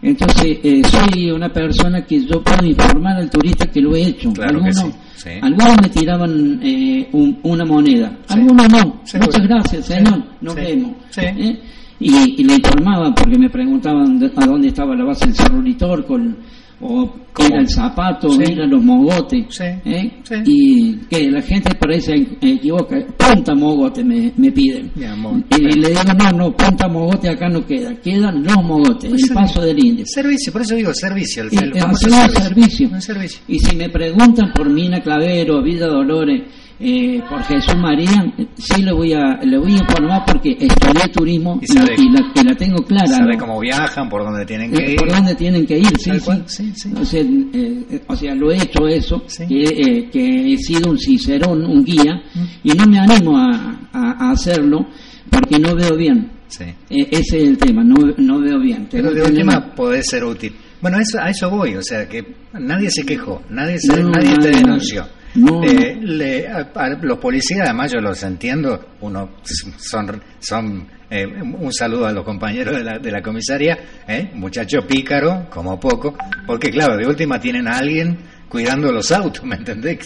Entonces, 0.00 0.58
eh, 0.64 0.82
soy 0.84 1.30
una 1.30 1.48
persona 1.52 2.04
que 2.04 2.24
yo 2.26 2.42
puedo 2.42 2.66
informar 2.66 3.16
al 3.18 3.30
turista 3.30 3.66
que 3.66 3.80
lo 3.80 3.94
he 3.94 4.02
hecho. 4.06 4.32
Claro 4.32 4.54
algunos, 4.64 4.94
sí. 5.14 5.30
algunos 5.40 5.76
me 5.80 5.88
tiraban 5.90 6.60
eh, 6.60 7.08
un- 7.12 7.38
una 7.44 7.64
moneda, 7.64 8.18
algunos 8.28 8.68
no. 8.68 9.00
Seguro. 9.04 9.26
Muchas 9.30 9.46
gracias, 9.46 9.86
señor. 9.86 10.24
Nos 10.40 10.54
vemos. 10.56 10.90
¿Eh? 11.18 11.60
Y, 12.00 12.40
y 12.40 12.42
le 12.44 12.54
informaba 12.54 13.14
porque 13.14 13.38
me 13.38 13.48
preguntaban 13.48 14.18
a 14.34 14.46
dónde 14.46 14.66
estaba 14.68 14.96
la 14.96 15.04
base 15.04 15.26
del 15.26 15.36
Cerro 15.36 15.62
Litorco 15.62 16.18
o 16.82 17.10
qué 17.12 17.20
¿Cómo? 17.32 17.48
era 17.48 17.60
el 17.60 17.68
zapato, 17.68 18.28
Sí. 18.30 18.42
eran 18.52 18.70
los 18.70 18.82
mogotes. 18.82 19.46
Sí. 19.48 19.64
¿eh? 19.84 20.12
Sí. 20.22 20.34
Y 20.44 20.96
que 21.08 21.30
la 21.30 21.40
gente 21.40 21.74
parece 21.76 22.14
equivoca. 22.40 22.96
Punta 23.16 23.54
mogote 23.54 24.04
me, 24.04 24.32
me 24.36 24.50
piden. 24.52 24.90
Y 24.96 25.62
le 25.76 25.88
digo, 25.88 26.00
no, 26.18 26.30
no, 26.32 26.56
punta 26.56 26.88
mogote 26.88 27.28
acá 27.30 27.48
no 27.48 27.64
queda, 27.64 27.94
quedan 27.96 28.42
los 28.42 28.56
mogotes, 28.64 29.10
Pues 29.10 29.22
el 29.22 29.34
paso 29.34 29.62
del 29.62 29.78
indio. 29.82 30.04
Servicio, 30.06 30.52
por 30.52 30.62
eso 30.62 30.74
digo 30.74 30.92
servicio. 30.92 31.44
El, 31.44 31.48
Y, 31.52 31.56
el 31.56 31.84
un 31.84 31.96
servicio. 31.96 33.00
Servicio. 33.00 33.40
Y 33.48 33.58
si 33.58 33.76
me 33.76 33.88
preguntan 33.88 34.52
por 34.52 34.68
Mina 34.68 35.00
Clavero, 35.00 35.62
Vida 35.62 35.86
Dolores, 35.86 36.42
eh, 36.84 37.22
por 37.28 37.42
Jesús 37.44 37.76
María, 37.76 38.32
sí 38.56 38.82
le 38.82 38.92
voy 38.92 39.12
a 39.12 39.38
le 39.42 39.56
voy 39.58 39.72
a 39.74 39.76
informar 39.78 40.24
porque 40.26 40.56
estudié 40.58 41.08
turismo 41.12 41.58
Y 41.60 41.64
y, 41.64 41.68
sabe- 41.68 41.94
y 41.96 42.08
la, 42.10 42.20
y 42.34 42.44
la 42.44 42.54
tengo 42.56 42.82
clara. 42.84 43.06
Sabe 43.06 43.34
¿no? 43.34 43.38
cómo 43.38 43.60
viajan, 43.60 44.08
por 44.08 44.24
dónde 44.24 44.44
tienen 44.44 44.72
que 44.72 44.82
Eh, 44.84 44.90
ir. 44.92 44.96
por 44.98 45.10
dónde 45.10 45.34
tienen 45.34 45.64
que 45.66 45.78
ir, 45.78 45.86
sí, 45.98 46.10
sí. 46.12 46.20
cual, 46.24 46.42
sí, 46.46 46.72
sí. 46.74 46.92
O, 47.00 47.04
sea, 47.04 47.20
eh, 47.22 48.00
o 48.06 48.16
sea, 48.16 48.34
lo 48.34 48.50
he 48.50 48.56
hecho 48.56 48.86
eso, 48.88 49.22
Sí. 49.26 49.46
que, 49.46 49.62
eh, 49.62 50.10
que 50.10 50.52
he 50.54 50.58
sido 50.58 50.90
un 50.90 50.98
cicerón, 50.98 51.64
un 51.64 51.84
guía, 51.84 52.20
y 52.64 52.70
no 52.72 52.86
me 52.86 52.98
animo 52.98 53.36
a, 53.38 53.78
a- 53.92 54.16
a 54.28 54.30
hacerlo 54.32 54.86
porque 55.30 55.58
no 55.58 55.74
veo 55.74 55.96
bien. 55.96 56.30
Sí. 56.48 56.64
Ese 56.90 57.38
es 57.42 57.48
el 57.48 57.56
tema, 57.58 57.82
no, 57.82 57.94
no 58.18 58.38
veo 58.40 58.58
bien. 58.60 58.86
Pero 58.90 59.10
de 59.10 59.22
que 59.22 59.28
última 59.30 59.74
puede 59.74 60.02
ser 60.02 60.22
útil. 60.24 60.52
Bueno, 60.82 60.98
eso, 60.98 61.18
a 61.20 61.30
eso 61.30 61.48
voy, 61.48 61.76
o 61.76 61.82
sea, 61.82 62.06
que 62.08 62.22
nadie 62.54 62.90
se 62.90 63.06
quejó, 63.06 63.40
nadie, 63.48 63.78
se- 63.78 64.02
No, 64.02 64.10
nadie 64.10 64.34
te 64.36 64.50
nadie, 64.50 64.56
denunció. 64.62 65.06
Eh, 65.34 65.96
le- 66.00 66.46
a- 66.48 66.88
los 67.00 67.18
policías, 67.18 67.60
además 67.68 67.90
yo 67.92 68.00
los 68.00 68.22
entiendo, 68.22 68.88
uno 69.00 69.30
son, 69.78 70.20
son 70.40 70.86
eh, 71.10 71.26
un 71.26 71.72
saludo 71.72 72.06
a 72.06 72.12
los 72.12 72.24
compañeros 72.24 72.76
de 72.76 72.84
la, 72.84 72.98
de 72.98 73.10
la 73.10 73.22
comisaría, 73.22 73.78
¿eh? 74.06 74.30
muchacho 74.34 74.86
pícaro, 74.86 75.48
como 75.50 75.78
poco, 75.80 76.16
porque 76.46 76.70
claro, 76.70 76.96
de 76.96 77.06
última 77.06 77.40
tienen 77.40 77.66
a 77.66 77.78
alguien 77.78 78.18
cuidando 78.48 78.92
los 78.92 79.10
autos, 79.10 79.42
¿me 79.46 79.56
entendés? 79.56 79.98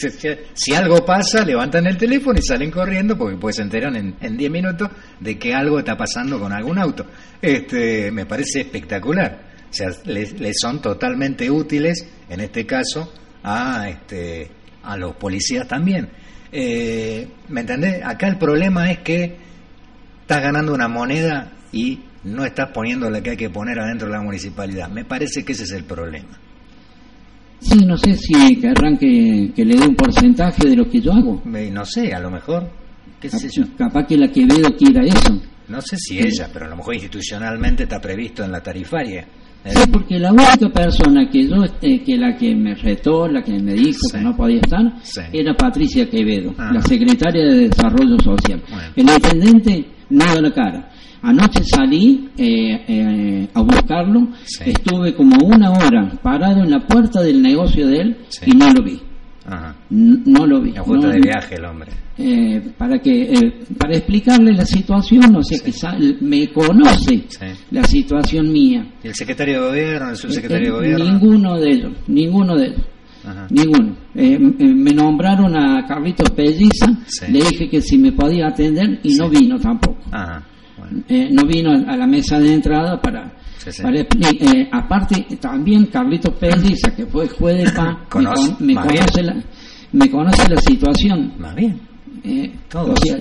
Si, 0.54 0.74
algo 0.74 1.04
pasa, 1.04 1.44
levantan 1.44 1.86
el 1.88 1.96
teléfono 1.96 2.38
y 2.38 2.42
salen 2.42 2.70
corriendo, 2.70 3.18
porque 3.18 3.36
pues 3.36 3.56
se 3.56 3.62
enteran 3.62 3.96
en 3.96 4.14
en 4.20 4.36
10 4.36 4.50
minutos 4.50 4.88
de 5.18 5.36
que 5.36 5.52
algo 5.52 5.80
está 5.80 5.96
pasando 5.96 6.38
con 6.38 6.52
algún 6.52 6.78
auto. 6.78 7.04
Este, 7.42 8.12
me 8.12 8.26
parece 8.26 8.60
espectacular. 8.60 9.40
O 9.68 9.72
sea, 9.72 9.88
les 10.04 10.54
son 10.60 10.80
totalmente 10.80 11.50
útiles, 11.50 12.06
en 12.30 12.40
este 12.40 12.64
caso, 12.64 13.12
a, 13.42 13.88
este, 13.88 14.48
a 14.86 14.96
los 14.96 15.16
policías 15.16 15.66
también. 15.66 16.08
Eh, 16.52 17.28
¿Me 17.48 17.60
entendés? 17.60 18.02
Acá 18.04 18.28
el 18.28 18.38
problema 18.38 18.90
es 18.90 18.98
que 19.00 19.36
estás 20.22 20.42
ganando 20.42 20.72
una 20.72 20.88
moneda 20.88 21.52
y 21.72 22.00
no 22.24 22.44
estás 22.44 22.70
poniendo 22.72 23.10
la 23.10 23.20
que 23.20 23.30
hay 23.30 23.36
que 23.36 23.50
poner 23.50 23.78
adentro 23.78 24.08
de 24.08 24.14
la 24.14 24.22
municipalidad. 24.22 24.88
Me 24.88 25.04
parece 25.04 25.44
que 25.44 25.52
ese 25.52 25.64
es 25.64 25.72
el 25.72 25.84
problema. 25.84 26.38
Sí, 27.60 27.84
no 27.84 27.96
sé 27.96 28.14
si 28.14 28.56
querrán 28.60 28.96
que, 28.96 29.52
que 29.54 29.64
le 29.64 29.76
dé 29.76 29.86
un 29.86 29.96
porcentaje 29.96 30.68
de 30.68 30.76
lo 30.76 30.88
que 30.88 31.00
yo 31.00 31.12
hago. 31.12 31.42
No 31.44 31.84
sé, 31.84 32.12
a 32.12 32.20
lo 32.20 32.30
mejor, 32.30 32.70
qué 33.20 33.28
sé 33.28 33.48
yo. 33.50 33.64
Capaz 33.76 34.06
que 34.06 34.16
la 34.16 34.28
Quevedo 34.28 34.76
quiera 34.76 35.04
eso. 35.04 35.40
No 35.68 35.80
sé 35.80 35.96
si 35.96 36.18
ella, 36.18 36.48
pero 36.52 36.66
a 36.66 36.68
lo 36.68 36.76
mejor 36.76 36.94
institucionalmente 36.94 37.84
está 37.84 38.00
previsto 38.00 38.44
en 38.44 38.52
la 38.52 38.62
tarifaria. 38.62 39.26
Sí, 39.68 39.90
porque 39.92 40.18
la 40.18 40.32
única 40.32 40.68
persona 40.72 41.28
que 41.30 41.46
yo, 41.48 41.56
eh, 41.82 42.02
que 42.04 42.16
la 42.16 42.36
que 42.36 42.54
me 42.54 42.74
retó, 42.74 43.26
la 43.28 43.42
que 43.42 43.58
me 43.58 43.74
dijo 43.74 43.98
Sí. 44.10 44.16
que 44.18 44.22
no 44.22 44.36
podía 44.36 44.60
estar, 44.60 44.82
Sí. 45.02 45.20
era 45.32 45.54
Patricia 45.54 46.08
Quevedo, 46.08 46.54
Ah. 46.58 46.70
la 46.72 46.82
secretaria 46.82 47.44
de 47.44 47.68
Desarrollo 47.68 48.16
Social. 48.22 48.62
Bueno. 48.70 48.88
El 48.96 49.08
intendente 49.08 49.86
no 50.10 50.24
da 50.24 50.40
la 50.40 50.52
cara. 50.52 50.90
Anoche 51.22 51.64
salí 51.64 52.28
eh, 52.38 52.84
eh, 52.86 53.48
a 53.54 53.60
buscarlo, 53.62 54.28
Sí. 54.44 54.64
estuve 54.66 55.14
como 55.14 55.34
una 55.44 55.72
hora 55.72 56.12
parado 56.22 56.62
en 56.62 56.70
la 56.70 56.86
puerta 56.86 57.20
del 57.22 57.42
negocio 57.42 57.86
de 57.88 57.96
él 58.00 58.16
y 58.46 58.50
no 58.52 58.72
lo 58.72 58.84
vi. 58.84 59.00
Ajá. 59.46 59.76
No 59.90 60.44
lo 60.46 60.60
vi. 60.60 60.72
No- 60.72 61.08
de 61.08 61.20
viaje 61.20 61.54
el 61.54 61.64
hombre. 61.64 61.90
eh, 62.18 62.60
para 62.78 62.98
que 62.98 63.22
eh, 63.24 63.52
para 63.78 63.96
explicarle 63.96 64.52
la 64.52 64.64
situación, 64.64 65.36
o 65.36 65.42
sea 65.42 65.58
Sí. 65.58 65.64
que 65.64 66.24
me 66.24 66.48
conoce 66.52 67.24
Sí. 67.28 67.38
la 67.70 67.84
situación 67.84 68.50
mía. 68.52 68.84
¿Y 69.04 69.08
el 69.08 69.14
secretario 69.14 69.62
de 69.62 69.68
gobierno, 69.68 70.10
el 70.10 70.16
subsecretario 70.16 70.78
de 70.80 70.88
Eh, 70.88 70.92
gobierno? 70.94 71.04
Ninguno 71.12 71.58
de 71.60 71.70
ellos, 71.70 71.92
ninguno 72.08 72.56
de 72.56 72.66
ellos, 72.66 72.82
Ajá. 73.24 73.46
ninguno. 73.50 73.96
Eh, 74.14 74.38
eh, 74.58 74.74
me 74.74 74.92
nombraron 74.92 75.54
a 75.56 75.86
Carlitos 75.86 76.30
Pelliza, 76.30 76.86
Sí. 77.06 77.26
le 77.30 77.38
dije 77.40 77.68
que 77.68 77.80
si 77.82 77.98
me 77.98 78.12
podía 78.12 78.48
atender 78.48 78.98
y 79.04 79.14
no 79.14 79.28
vino 79.28 79.58
tampoco. 79.60 79.98
Ajá. 80.10 80.42
Bueno. 80.78 81.02
Eh, 81.08 81.28
no 81.30 81.44
vino 81.46 81.70
a 81.70 81.96
la 81.96 82.06
mesa 82.06 82.38
de 82.40 82.52
entrada 82.54 83.00
para... 83.00 83.32
Sí, 83.66 83.72
sí. 83.72 83.82
para 83.82 83.96
expli- 84.00 84.38
eh, 84.40 84.68
aparte, 84.72 85.26
también 85.40 85.86
Carlitos 85.86 86.34
Pelliza, 86.34 86.94
que 86.94 87.04
fue 87.06 87.28
juez 87.28 87.58
de 87.64 87.72
paz, 87.72 87.96
me, 88.00 88.08
Conoce, 88.08 88.52
con- 88.56 88.66
me 88.66 88.74
conoce 88.74 89.22
la, 89.22 89.36
me 89.92 90.10
conoce 90.10 90.48
la 90.48 90.56
situación. 90.60 91.32
Más 91.38 91.54
bien. 91.54 91.80
Eh, 92.24 92.52
Todos. 92.68 92.90
o 92.90 92.96
sea, 93.04 93.16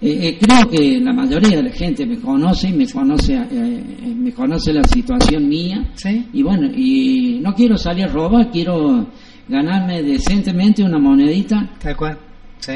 Eh, 0.00 0.28
eh, 0.28 0.38
creo 0.38 0.68
que 0.68 1.00
la 1.00 1.12
mayoría 1.14 1.56
de 1.56 1.62
la 1.62 1.70
gente 1.70 2.04
me 2.04 2.18
conoce 2.18 2.68
y 2.68 2.72
me 2.74 2.86
conoce, 2.86 3.36
eh, 3.50 4.14
me 4.14 4.32
conoce 4.32 4.70
la 4.72 4.84
situación 4.84 5.48
mía. 5.48 5.82
Sí. 5.94 6.26
Y 6.32 6.42
bueno, 6.42 6.66
y 6.76 7.38
no 7.40 7.54
quiero 7.54 7.78
salir 7.78 8.04
a 8.04 8.08
robar, 8.08 8.50
quiero 8.50 9.06
ganarme 9.48 10.02
decentemente 10.02 10.82
una 10.82 10.98
monedita. 10.98 11.70
Tal 11.80 11.96
cual, 11.96 12.18
sí. 12.58 12.72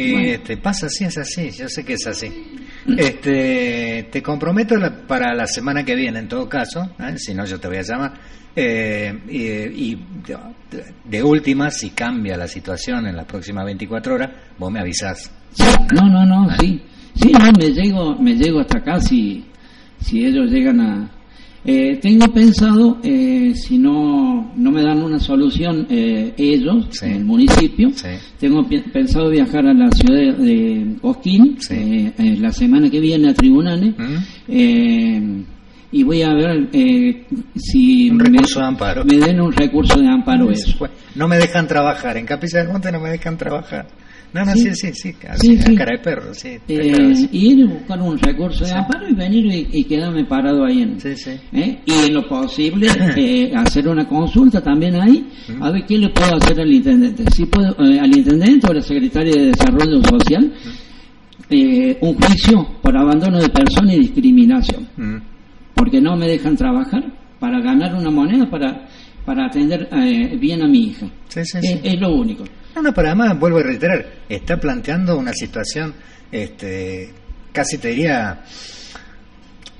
Y 0.00 0.12
Bueno. 0.12 0.28
este, 0.28 0.56
pasa 0.58 0.86
así, 0.86 1.04
es 1.04 1.18
así, 1.18 1.50
yo 1.50 1.68
sé 1.68 1.84
que 1.84 1.94
es 1.94 2.06
así. 2.06 2.30
Este, 2.96 4.08
te 4.10 4.22
comprometo 4.22 4.76
la- 4.76 4.94
para 5.06 5.34
la 5.34 5.46
semana 5.46 5.84
que 5.84 5.94
viene, 5.94 6.20
en 6.20 6.28
todo 6.28 6.48
caso, 6.48 6.82
¿eh? 7.00 7.16
si 7.18 7.34
no 7.34 7.44
yo 7.44 7.58
te 7.58 7.68
voy 7.68 7.78
a 7.78 7.82
llamar, 7.82 8.12
eh, 8.56 9.12
y, 9.28 9.42
y 9.92 9.94
de, 10.26 10.84
de 11.04 11.22
última, 11.22 11.70
si 11.70 11.90
cambia 11.90 12.36
la 12.36 12.46
situación 12.48 13.06
en 13.06 13.16
las 13.16 13.26
próximas 13.26 13.64
24 13.64 14.14
horas, 14.14 14.30
vos 14.58 14.70
me 14.70 14.80
avisás. 14.80 15.30
Sí, 15.52 15.64
no, 15.94 16.08
no, 16.08 16.24
no, 16.26 16.56
sí. 16.58 16.82
Sí, 17.14 17.32
no, 17.32 17.50
me 17.58 17.70
llego, 17.72 18.14
me 18.16 18.34
llego 18.36 18.60
hasta 18.60 18.78
acá 18.78 19.00
si, 19.00 19.44
si 20.00 20.24
ellos 20.24 20.50
llegan 20.50 20.80
a... 20.80 21.10
Eh, 21.64 21.98
tengo 22.00 22.28
pensado, 22.32 22.98
eh, 23.02 23.52
si 23.54 23.78
no, 23.78 24.52
no 24.56 24.70
me 24.70 24.82
dan 24.82 25.02
una 25.02 25.18
solución 25.18 25.86
eh, 25.90 26.32
ellos, 26.38 26.86
Sí. 26.90 27.06
en 27.06 27.12
el 27.12 27.24
municipio, 27.24 27.90
Sí. 27.94 28.08
tengo 28.38 28.66
pensado 28.92 29.28
viajar 29.28 29.66
a 29.66 29.74
la 29.74 29.90
ciudad 29.90 30.36
de 30.36 30.96
Cosquín 31.00 31.56
Sí. 31.60 31.74
eh, 31.74 32.12
eh, 32.18 32.36
la 32.40 32.52
semana 32.52 32.88
que 32.88 33.00
viene 33.00 33.30
a 33.30 33.34
tribunales 33.34 33.94
¿Mm? 33.98 35.42
Y 35.90 36.02
voy 36.02 36.22
a 36.22 36.34
ver 36.34 36.68
eh, 36.72 37.24
si 37.56 38.10
Un 38.10 38.18
me, 38.18 38.24
recurso 38.24 38.60
de 38.60 38.66
amparo. 38.66 39.04
me 39.04 39.16
den 39.18 39.40
un 39.40 39.52
recurso 39.52 39.98
de 40.00 40.06
amparo 40.08 40.50
eso. 40.50 40.88
No 41.14 41.26
me 41.28 41.36
dejan 41.38 41.66
trabajar, 41.66 42.16
en 42.16 42.26
Capilla 42.26 42.60
del 42.60 42.68
Monte 42.72 42.92
no 42.92 43.00
me 43.00 43.10
dejan 43.10 43.36
trabajar. 43.38 43.86
No, 44.30 44.44
no, 44.44 44.52
sí, 44.52 44.74
Sí. 44.74 44.92
sí, 44.92 44.92
sí, 44.92 45.14
así, 45.26 45.56
Sí, 45.56 45.74
cara 45.74 45.92
de 45.96 46.02
perro, 46.04 46.34
sí. 46.34 46.58
Eh, 46.68 47.28
y 47.32 47.52
ir 47.52 47.64
a 47.64 47.72
buscar 47.72 48.02
un 48.02 48.18
recurso 48.18 48.62
de 48.62 48.72
amparo 48.72 49.08
y 49.08 49.14
venir 49.14 49.46
y, 49.46 49.68
y 49.80 49.84
quedarme 49.84 50.26
parado 50.26 50.66
ahí 50.66 50.82
en, 50.82 51.00
Sí, 51.00 51.16
sí. 51.16 51.30
¿eh? 51.54 51.78
y 51.86 51.92
en 52.08 52.12
lo 52.12 52.28
posible 52.28 52.88
eh, 53.16 53.50
hacer 53.56 53.88
una 53.88 54.06
consulta 54.06 54.60
también 54.62 54.96
ahí 54.96 55.26
a 55.62 55.70
ver 55.70 55.86
qué 55.86 55.96
le 55.96 56.10
puedo 56.10 56.36
hacer 56.36 56.60
al 56.60 56.70
intendente 56.70 57.24
si 57.34 57.46
puedo 57.46 57.74
eh, 57.82 57.98
al 57.98 58.14
intendente 58.14 58.66
o 58.66 58.70
a 58.70 58.74
la 58.74 58.82
secretaria 58.82 59.32
de 59.32 59.46
desarrollo 59.46 60.02
social 60.04 60.52
eh, 61.48 61.96
un 62.02 62.14
juicio 62.14 62.66
por 62.82 62.94
abandono 62.98 63.40
de 63.40 63.48
persona 63.48 63.94
y 63.94 64.00
discriminación 64.00 64.86
Mm. 64.98 65.16
Porque 65.78 66.00
no 66.00 66.16
me 66.16 66.26
dejan 66.26 66.56
trabajar 66.56 67.02
para 67.40 67.60
ganar 67.60 67.94
una 67.94 68.10
moneda 68.10 68.50
para 68.50 68.86
para 69.24 69.46
atender 69.46 69.88
eh, 69.92 70.36
bien 70.38 70.62
a 70.62 70.66
mi 70.68 70.86
hija 70.88 71.06
Sí, 71.28 71.40
sí, 71.44 71.58
es, 71.58 71.64
sí. 71.64 71.80
es 71.84 72.00
lo 72.00 72.14
único 72.14 72.44
No, 72.74 72.82
no, 72.82 72.92
pero 72.94 73.08
además, 73.08 73.38
vuelvo 73.38 73.58
a 73.58 73.62
reiterar, 73.62 74.04
está 74.28 74.56
planteando 74.58 75.16
una 75.18 75.32
situación, 75.32 75.94
este, 76.32 77.12
casi 77.52 77.76
te 77.78 77.88
diría, 77.88 78.40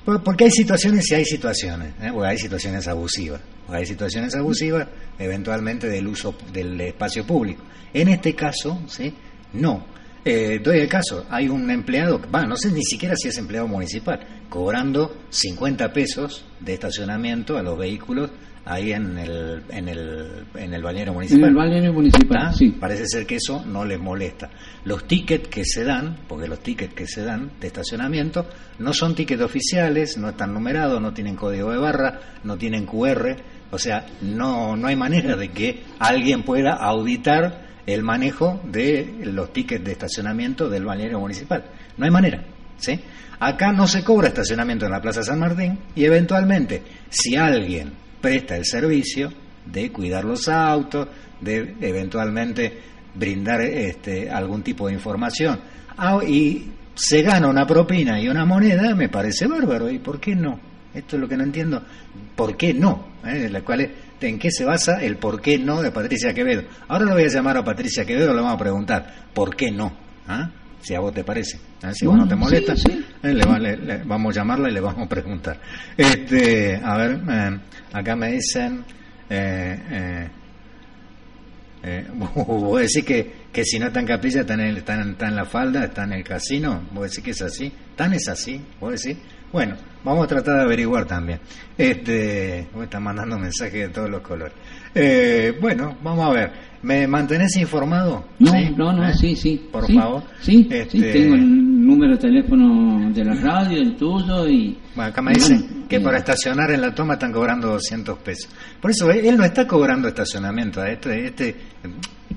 por- 0.05 0.23
porque 0.23 0.45
hay 0.45 0.51
situaciones 0.51 1.09
y 1.11 1.15
hay 1.15 1.25
situaciones, 1.25 1.93
¿eh? 2.01 2.09
Porque 2.13 2.29
hay 2.29 2.37
situaciones 2.37 2.87
abusivas, 2.87 3.41
porque 3.65 3.79
hay 3.79 3.85
situaciones 3.85 4.35
abusivas 4.35 4.87
eventualmente 5.17 5.87
del 5.87 6.07
uso 6.07 6.35
del 6.53 6.79
espacio 6.81 7.25
público. 7.25 7.63
En 7.93 8.07
este 8.09 8.35
caso, 8.35 8.81
¿sí? 8.87 9.13
No. 9.53 9.85
Eh, 10.31 10.59
doy 10.63 10.77
el 10.77 10.87
caso, 10.87 11.25
hay 11.31 11.49
un 11.49 11.71
empleado, 11.71 12.21
va, 12.31 12.45
no 12.45 12.55
sé 12.55 12.71
ni 12.71 12.83
siquiera 12.83 13.15
si 13.15 13.29
es 13.29 13.37
empleado 13.39 13.67
municipal, 13.67 14.19
cobrando 14.47 15.23
50 15.31 15.91
pesos 15.91 16.45
de 16.59 16.75
estacionamiento 16.75 17.57
a 17.57 17.63
los 17.63 17.75
vehículos 17.75 18.29
ahí 18.63 18.91
en 18.91 19.17
el, 19.17 19.63
en 19.69 19.89
el, 19.89 20.45
en 20.53 20.71
el 20.75 20.83
balneario 20.83 21.13
en 21.13 21.15
municipal. 21.15 21.49
el 21.49 21.55
balneario 21.55 21.93
municipal 21.93 22.53
Parece 22.79 23.07
ser 23.07 23.25
que 23.25 23.37
eso 23.37 23.65
no 23.65 23.83
les 23.85 23.99
molesta. 23.99 24.51
Los 24.85 25.07
tickets 25.07 25.47
que 25.47 25.65
se 25.65 25.83
dan, 25.83 26.17
porque 26.27 26.47
los 26.47 26.59
tickets 26.59 26.93
que 26.93 27.07
se 27.07 27.23
dan 27.23 27.49
de 27.59 27.65
estacionamiento 27.65 28.45
no 28.77 28.93
son 28.93 29.15
tickets 29.15 29.41
oficiales, 29.41 30.15
no 30.19 30.29
están 30.29 30.53
numerados, 30.53 31.01
no 31.01 31.11
tienen 31.11 31.35
código 31.35 31.71
de 31.71 31.79
barra, 31.79 32.19
no 32.43 32.55
tienen 32.55 32.85
QR, 32.85 33.35
o 33.71 33.79
sea, 33.79 34.05
no, 34.21 34.75
no 34.75 34.87
hay 34.87 34.95
manera 34.95 35.35
de 35.35 35.49
que 35.49 35.81
alguien 35.97 36.43
pueda 36.43 36.73
auditar 36.73 37.68
el 37.89 38.03
manejo 38.03 38.61
de 38.63 39.15
los 39.23 39.51
tickets 39.53 39.83
de 39.83 39.91
estacionamiento 39.91 40.69
del 40.69 40.85
balneario 40.85 41.19
municipal. 41.19 41.63
No 41.97 42.05
hay 42.05 42.11
manera. 42.11 42.43
¿sí? 42.77 42.99
Acá 43.39 43.71
no 43.71 43.87
se 43.87 44.03
cobra 44.03 44.27
estacionamiento 44.29 44.85
en 44.85 44.91
la 44.91 45.01
Plaza 45.01 45.23
San 45.23 45.39
Martín 45.39 45.77
y 45.95 46.05
eventualmente, 46.05 46.83
si 47.09 47.35
alguien 47.35 47.91
presta 48.21 48.55
el 48.57 48.65
servicio 48.65 49.31
de 49.65 49.91
cuidar 49.91 50.25
los 50.25 50.47
autos, 50.49 51.07
de 51.39 51.75
eventualmente 51.81 52.77
brindar 53.15 53.61
este, 53.61 54.29
algún 54.29 54.61
tipo 54.61 54.87
de 54.87 54.93
información 54.93 55.59
ah, 55.97 56.19
y 56.25 56.71
se 56.95 57.21
gana 57.21 57.47
una 57.47 57.65
propina 57.65 58.19
y 58.21 58.27
una 58.27 58.43
moneda, 58.45 58.93
me 58.93 59.07
parece 59.09 59.47
bárbaro. 59.47 59.89
¿Y 59.89 59.99
por 59.99 60.19
qué 60.19 60.35
no? 60.35 60.59
Esto 60.93 61.15
es 61.15 61.21
lo 61.21 61.29
que 61.29 61.37
no 61.37 61.43
entiendo. 61.43 61.81
¿Por 62.35 62.57
qué 62.57 62.73
no? 62.73 63.05
¿Eh? 63.25 63.47
La 63.49 63.61
cual 63.61 63.81
es- 63.81 63.91
¿En 64.21 64.37
qué 64.39 64.51
se 64.51 64.65
basa 64.65 65.01
el 65.03 65.17
por 65.17 65.41
qué 65.41 65.57
no 65.57 65.81
de 65.81 65.91
Patricia 65.91 66.33
Quevedo? 66.33 66.63
Ahora 66.87 67.05
lo 67.05 67.13
voy 67.13 67.23
a 67.23 67.27
llamar 67.27 67.57
a 67.57 67.63
Patricia 67.63 68.05
Quevedo, 68.05 68.33
le 68.33 68.41
vamos 68.41 68.53
a 68.55 68.57
preguntar, 68.57 69.13
¿por 69.33 69.55
qué 69.55 69.71
no? 69.71 69.91
¿Ah? 70.27 70.49
Si 70.81 70.93
a 70.95 70.99
vos 70.99 71.13
te 71.13 71.23
parece. 71.23 71.59
¿Ah? 71.81 71.93
Si 71.93 72.05
vos 72.05 72.15
no 72.17 72.23
te 72.27 72.35
Bueno, 72.35 72.45
molesta, 72.45 72.75
sí, 72.75 72.83
sí. 72.89 73.05
eh, 73.23 73.33
le 73.33 73.45
va- 73.45 73.59
le- 73.59 73.77
le- 73.77 74.03
vamos 74.03 74.35
a 74.35 74.39
llamarla 74.41 74.69
y 74.69 74.73
le 74.73 74.79
vamos 74.81 75.05
a 75.05 75.09
preguntar. 75.09 75.59
Este, 75.97 76.75
a 76.83 76.97
ver, 76.97 77.19
eh, 77.29 77.59
acá 77.93 78.15
me 78.15 78.31
dicen... 78.31 78.83
Eh, 79.29 79.79
eh, 79.91 80.29
eh, 81.83 82.07
vos 82.13 82.81
decís 82.81 83.03
que, 83.05 83.31
que 83.53 83.63
si 83.63 83.79
no 83.79 83.87
está 83.87 83.99
en 84.01 84.05
capilla 84.07 84.41
está 84.41 84.53
en, 84.55 84.59
el- 84.61 84.77
está, 84.77 84.95
en, 84.95 85.11
está 85.11 85.27
en 85.27 85.35
la 85.35 85.45
falda, 85.45 85.85
está 85.85 86.03
en 86.03 86.13
el 86.13 86.23
casino, 86.23 86.83
vos 86.91 87.09
decís 87.09 87.23
que 87.23 87.31
es 87.31 87.41
así, 87.41 87.71
tan 87.95 88.13
es 88.13 88.27
así, 88.27 88.61
vos 88.79 89.01
decís, 89.01 89.17
bueno, 89.51 89.75
vamos 90.03 90.25
a 90.25 90.27
tratar 90.27 90.55
de 90.57 90.61
averiguar 90.63 91.05
también. 91.05 91.39
Este, 91.77 92.67
vos 92.73 92.83
estás 92.83 93.01
mandando 93.01 93.37
mensajes 93.37 93.87
de 93.87 93.89
todos 93.89 94.09
los 94.09 94.21
colores. 94.21 94.53
Eh, 94.93 95.57
bueno, 95.61 95.95
vamos 96.03 96.25
a 96.27 96.31
ver, 96.31 96.51
¿me 96.81 97.07
mantenés 97.07 97.55
informado? 97.57 98.25
No, 98.39 98.51
¿Sí? 98.51 98.73
no, 98.75 98.91
no, 98.93 99.07
¿Eh? 99.07 99.13
sí, 99.13 99.35
sí. 99.35 99.69
Por 99.71 99.85
sí, 99.85 99.95
favor. 99.95 100.23
Sí, 100.41 100.67
Este, 100.69 100.89
sí, 100.91 101.01
tengo 101.11 101.35
el 101.35 101.85
número 101.85 102.13
de 102.13 102.19
teléfono 102.19 103.11
de 103.11 103.23
la 103.25 103.33
radio, 103.35 103.77
el 103.81 103.95
tuyo 103.95 104.47
y... 104.47 104.77
Bueno, 104.95 105.09
acá 105.11 105.21
me 105.21 105.33
dicen 105.33 105.65
bueno, 105.67 105.87
que 105.87 105.95
eh, 105.95 105.99
para 106.01 106.17
estacionar 106.17 106.71
en 106.71 106.81
la 106.81 106.93
toma 106.93 107.13
están 107.13 107.31
cobrando 107.31 107.69
200 107.69 108.19
pesos. 108.19 108.49
Por 108.81 108.91
eso 108.91 109.09
él 109.11 109.25
él 109.25 109.37
no 109.37 109.45
está 109.45 109.65
cobrando 109.67 110.07
estacionamiento. 110.07 110.81
a 110.81 110.89
Este, 110.89 111.25
este, 111.25 111.55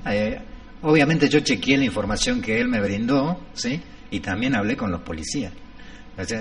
eh, 0.07 0.39
obviamente 0.81 1.29
yo 1.29 1.39
chequeé 1.41 1.77
la 1.77 1.85
información 1.85 2.41
que 2.41 2.59
él 2.59 2.67
me 2.67 2.79
brindó, 2.81 3.39
¿sí? 3.53 3.79
Y 4.11 4.19
también 4.19 4.55
hablé 4.55 4.75
con 4.77 4.91
los 4.91 5.01
policías. 5.01 5.51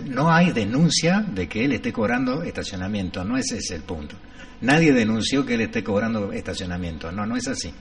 No 0.06 0.30
hay 0.32 0.52
denuncia 0.52 1.20
de 1.20 1.48
que 1.48 1.64
él 1.64 1.72
esté 1.72 1.92
cobrando 1.92 2.42
estacionamiento, 2.42 3.24
no 3.24 3.36
ese 3.36 3.58
es 3.58 3.70
el 3.70 3.82
punto. 3.82 4.16
Nadie 4.60 4.92
denunció 4.92 5.44
que 5.46 5.54
él 5.54 5.62
esté 5.62 5.82
cobrando 5.82 6.32
estacionamiento, 6.32 7.10
no, 7.10 7.24
no 7.26 7.36
es 7.36 7.48
así. 7.48 7.72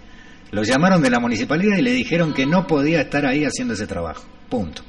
Lo 0.52 0.64
llamaron 0.64 1.02
de 1.02 1.10
la 1.10 1.20
municipalidad 1.20 1.78
y 1.78 1.82
le 1.82 1.92
dijeron 1.92 2.34
que 2.34 2.46
no 2.46 2.66
podía 2.68 3.02
estar 3.02 3.26
ahí 3.26 3.44
haciendo 3.46 3.74
ese 3.74 3.88
trabajo, 3.88 4.24
punto. 4.50 4.84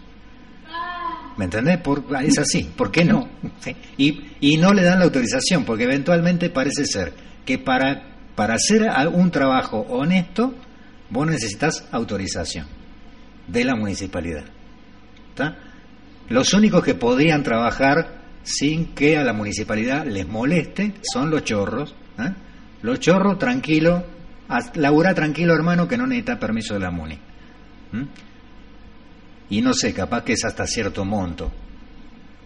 ¿Me 1.36 1.44
entendés? 1.46 1.78
Por- 1.78 2.04
es 2.22 2.38
así, 2.38 2.70
¿por 2.76 2.90
qué 2.90 3.04
no? 3.04 3.28
Y, 3.96 4.32
y 4.40 4.56
no 4.58 4.72
le 4.72 4.82
dan 4.82 4.98
la 4.98 5.04
autorización, 5.06 5.64
porque 5.64 5.84
eventualmente 5.84 6.50
parece 6.50 6.84
ser 6.84 7.14
que 7.44 7.58
para, 7.58 8.16
para 8.34 8.54
hacer 8.54 8.86
un 9.12 9.30
trabajo 9.30 9.78
honesto, 9.88 10.54
vos 11.10 11.26
necesitas 11.26 11.84
autorización 11.90 12.66
de 13.48 13.64
la 13.64 13.74
municipalidad. 13.74 14.44
¿Está? 15.30 15.56
Los 16.32 16.54
únicos 16.54 16.82
que 16.82 16.94
podrían 16.94 17.42
trabajar 17.42 18.22
sin 18.42 18.94
que 18.94 19.18
a 19.18 19.22
la 19.22 19.34
municipalidad 19.34 20.06
les 20.06 20.26
moleste 20.26 20.94
son 21.02 21.30
los 21.30 21.44
chorros. 21.44 21.94
¿eh? 22.18 22.32
Los 22.80 23.00
chorros, 23.00 23.38
tranquilo, 23.38 24.02
labura 24.76 25.12
tranquilo 25.12 25.52
hermano 25.54 25.86
que 25.86 25.98
no 25.98 26.06
necesita 26.06 26.38
permiso 26.38 26.72
de 26.72 26.80
la 26.80 26.90
MUNI. 26.90 27.18
Y 29.50 29.60
no 29.60 29.74
sé, 29.74 29.92
capaz 29.92 30.24
que 30.24 30.32
es 30.32 30.42
hasta 30.46 30.66
cierto 30.66 31.04
monto. 31.04 31.52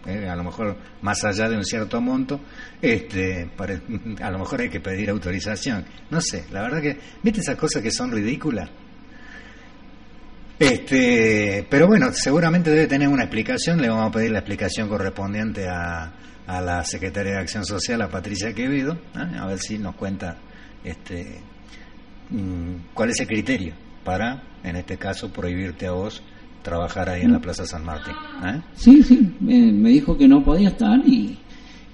¿eh? 0.05 0.27
A 0.27 0.35
lo 0.35 0.43
mejor 0.43 0.75
más 1.01 1.23
allá 1.23 1.47
de 1.47 1.55
un 1.55 1.63
cierto 1.63 2.01
monto, 2.01 2.41
este, 2.81 3.49
a 4.21 4.31
lo 4.31 4.39
mejor 4.39 4.59
hay 4.59 4.69
que 4.69 4.81
pedir 4.81 5.09
autorización. 5.11 5.85
No 6.09 6.19
sé, 6.19 6.43
la 6.51 6.61
verdad 6.61 6.81
que, 6.81 6.99
¿viste 7.23 7.39
esas 7.39 7.55
cosas 7.55 7.81
que 7.81 7.91
son 7.91 8.11
ridículas? 8.11 8.69
Este, 10.59 11.65
pero 11.69 11.87
bueno, 11.87 12.07
seguramente 12.13 12.71
debe 12.71 12.87
tener 12.87 13.07
una 13.07 13.23
explicación. 13.23 13.81
Le 13.81 13.89
vamos 13.89 14.09
a 14.09 14.11
pedir 14.11 14.31
la 14.31 14.39
explicación 14.39 14.89
correspondiente 14.89 15.67
a, 15.67 16.13
a 16.47 16.61
la 16.61 16.83
secretaria 16.83 17.33
de 17.33 17.39
Acción 17.39 17.65
Social, 17.65 18.01
a 18.01 18.09
Patricia 18.09 18.53
Quevedo, 18.53 18.93
¿eh? 18.93 19.37
a 19.37 19.45
ver 19.45 19.59
si 19.59 19.77
nos 19.77 19.95
cuenta 19.95 20.37
este, 20.83 21.41
mm, 22.29 22.93
cuál 22.93 23.09
es 23.09 23.19
el 23.19 23.27
criterio 23.27 23.73
para, 24.05 24.41
en 24.63 24.77
este 24.77 24.97
caso, 24.97 25.31
prohibirte 25.31 25.85
a 25.85 25.91
vos 25.91 26.23
trabajar 26.63 27.09
ahí 27.09 27.21
en 27.21 27.33
la 27.33 27.39
Plaza 27.39 27.65
San 27.65 27.85
Martín. 27.85 28.13
¿eh? 28.45 28.61
Sí, 28.75 29.03
sí, 29.03 29.35
me, 29.39 29.89
dijo 29.89 30.17
que 30.17 30.27
no 30.27 30.43
podía 30.43 30.69
estar 30.69 30.99
y 31.05 31.37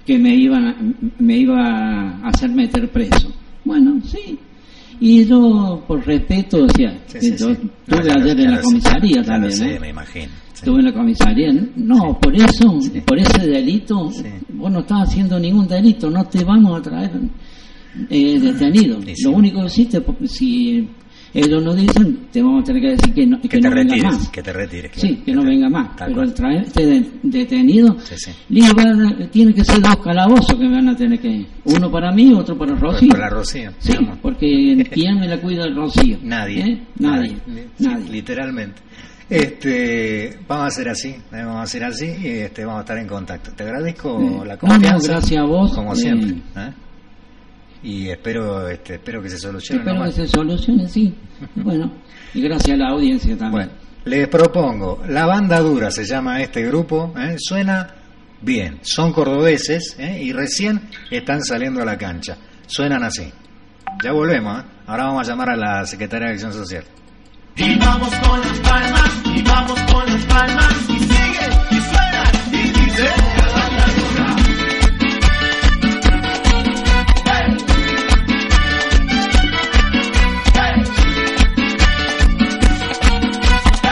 que 0.06 0.18
me 0.18 0.34
iban 0.34 0.96
me 1.18 1.36
iba 1.36 1.60
a 1.60 2.28
hacer 2.28 2.50
meter 2.50 2.90
preso. 2.90 3.32
Bueno, 3.64 4.00
sí. 4.04 4.38
Y 5.00 5.24
yo, 5.24 5.82
por 5.86 6.04
respeto, 6.06 6.66
decía, 6.66 6.98
yo 7.12 7.50
estuve 7.50 8.12
ayer 8.12 8.40
en 8.40 8.50
la 8.52 8.60
comisaría 8.60 9.22
también. 9.22 9.52
Sí, 9.52 9.66
me 9.80 9.88
imagino. 9.90 10.32
Estuve 10.54 10.78
en 10.78 10.84
la 10.86 10.92
comisaría. 10.92 11.52
No, 11.76 12.18
por 12.20 12.34
eso, 12.34 12.78
por 13.04 13.18
ese 13.18 13.46
delito, 13.46 14.10
vos 14.52 14.72
no 14.72 14.80
estás 14.80 15.08
haciendo 15.08 15.38
ningún 15.38 15.66
delito, 15.66 16.08
no 16.10 16.24
te 16.24 16.44
vamos 16.44 16.78
a 16.78 16.82
traer 16.82 17.10
eh, 18.08 18.40
detenido. 18.40 18.98
Lo 19.24 19.30
único 19.32 19.60
que 19.60 19.66
hiciste, 19.66 20.02
si 20.26 20.88
ellos 21.34 21.64
nos 21.64 21.76
dicen, 21.76 22.28
te 22.30 22.40
vamos 22.40 22.62
a 22.62 22.64
tener 22.66 22.82
que 22.82 22.90
decir 22.90 23.12
que 23.12 23.26
no, 23.26 23.40
que, 23.40 23.60
no 23.60 23.70
venga 23.70 23.96
más. 24.04 24.28
Que 24.28 24.40
te 24.40 24.52
retires. 24.52 24.92
Sí, 24.94 25.16
que, 25.26 25.32
no 25.32 25.42
venga 25.42 25.68
más. 25.68 25.90
Pero 25.98 26.22
el 26.22 26.32
traerte 26.32 27.10
detenido, 27.24 27.96
tiene 29.32 29.52
que 29.52 29.64
ser 29.64 29.80
dos 29.80 29.96
calabozos 29.96 30.56
que 30.56 30.68
van 30.68 30.88
a 30.88 30.96
tener 30.96 31.18
que. 31.18 31.44
Uno 31.64 31.90
para 31.90 32.12
mí, 32.12 32.32
otro 32.32 32.56
para 32.56 32.76
Rocío. 32.76 33.08
Para 33.08 33.30
Rocío. 33.30 33.72
Sí, 33.78 33.94
porque 34.22 34.86
¿quién 34.92 35.18
me 35.18 35.26
la 35.26 35.40
cuida 35.40 35.64
el 35.64 35.74
Rocío? 35.74 36.18
Nadie. 36.22 36.60
¿Eh? 36.60 36.82
Nadie. 37.00 37.36
Nadie. 37.78 38.10
literalmente. 38.10 38.80
Este, 39.28 40.38
vamos 40.46 40.64
a 40.64 40.68
hacer 40.68 40.88
así, 40.90 41.08
¿eh? 41.08 41.22
vamos 41.32 41.56
a 41.56 41.62
hacer 41.62 41.82
así 41.82 42.06
y 42.06 42.28
este, 42.28 42.64
vamos 42.64 42.80
a 42.80 42.82
estar 42.82 42.98
en 42.98 43.08
contacto. 43.08 43.50
Te 43.52 43.64
agradezco 43.64 44.44
la 44.46 44.56
confianza. 44.56 45.12
gracias 45.12 45.40
a 45.40 45.44
vos. 45.44 45.74
Como 45.74 45.96
siempre. 45.96 46.36
¿eh? 46.56 46.83
Y 47.84 48.08
espero 48.08 48.66
este, 48.68 48.94
espero 48.94 49.22
que 49.22 49.28
se 49.28 49.38
solucione. 49.38 49.82
Espero 49.82 50.04
que 50.04 50.12
se 50.12 50.26
solucione, 50.26 50.88
sí. 50.88 51.14
bueno, 51.54 51.92
y 52.32 52.40
gracias 52.40 52.74
a 52.74 52.82
la 52.82 52.88
audiencia 52.88 53.36
también. 53.36 53.52
Bueno, 53.52 53.72
les 54.06 54.26
propongo, 54.28 55.02
La 55.08 55.26
Banda 55.26 55.60
Dura 55.60 55.90
se 55.90 56.04
llama 56.04 56.40
este 56.40 56.62
grupo, 56.62 57.12
¿eh? 57.16 57.36
suena 57.38 57.94
bien, 58.40 58.80
son 58.82 59.12
cordobeses 59.12 59.96
¿eh? 59.98 60.22
y 60.22 60.32
recién 60.32 60.88
están 61.10 61.42
saliendo 61.44 61.82
a 61.82 61.84
la 61.84 61.98
cancha, 61.98 62.38
suenan 62.66 63.02
así. 63.04 63.30
Ya 64.02 64.12
volvemos, 64.12 64.62
¿eh? 64.62 64.66
ahora 64.86 65.04
vamos 65.04 65.28
a 65.28 65.30
llamar 65.30 65.50
a 65.50 65.56
la 65.56 65.86
Secretaría 65.86 66.28
de 66.28 66.34
Acción 66.34 66.52
Social. 66.54 66.84
Y 67.56 67.78
vamos 67.78 68.12
con 68.26 68.40
las 68.40 68.60
palmas, 68.60 69.22
y 69.26 69.42
vamos 69.42 69.80
con 69.92 70.06
las 70.06 70.24
palmas, 70.24 70.74
y 70.88 70.98
sigue, 70.98 71.48
y 71.70 71.80
suena, 71.80 72.32
y 72.50 72.84
dice... 72.84 73.33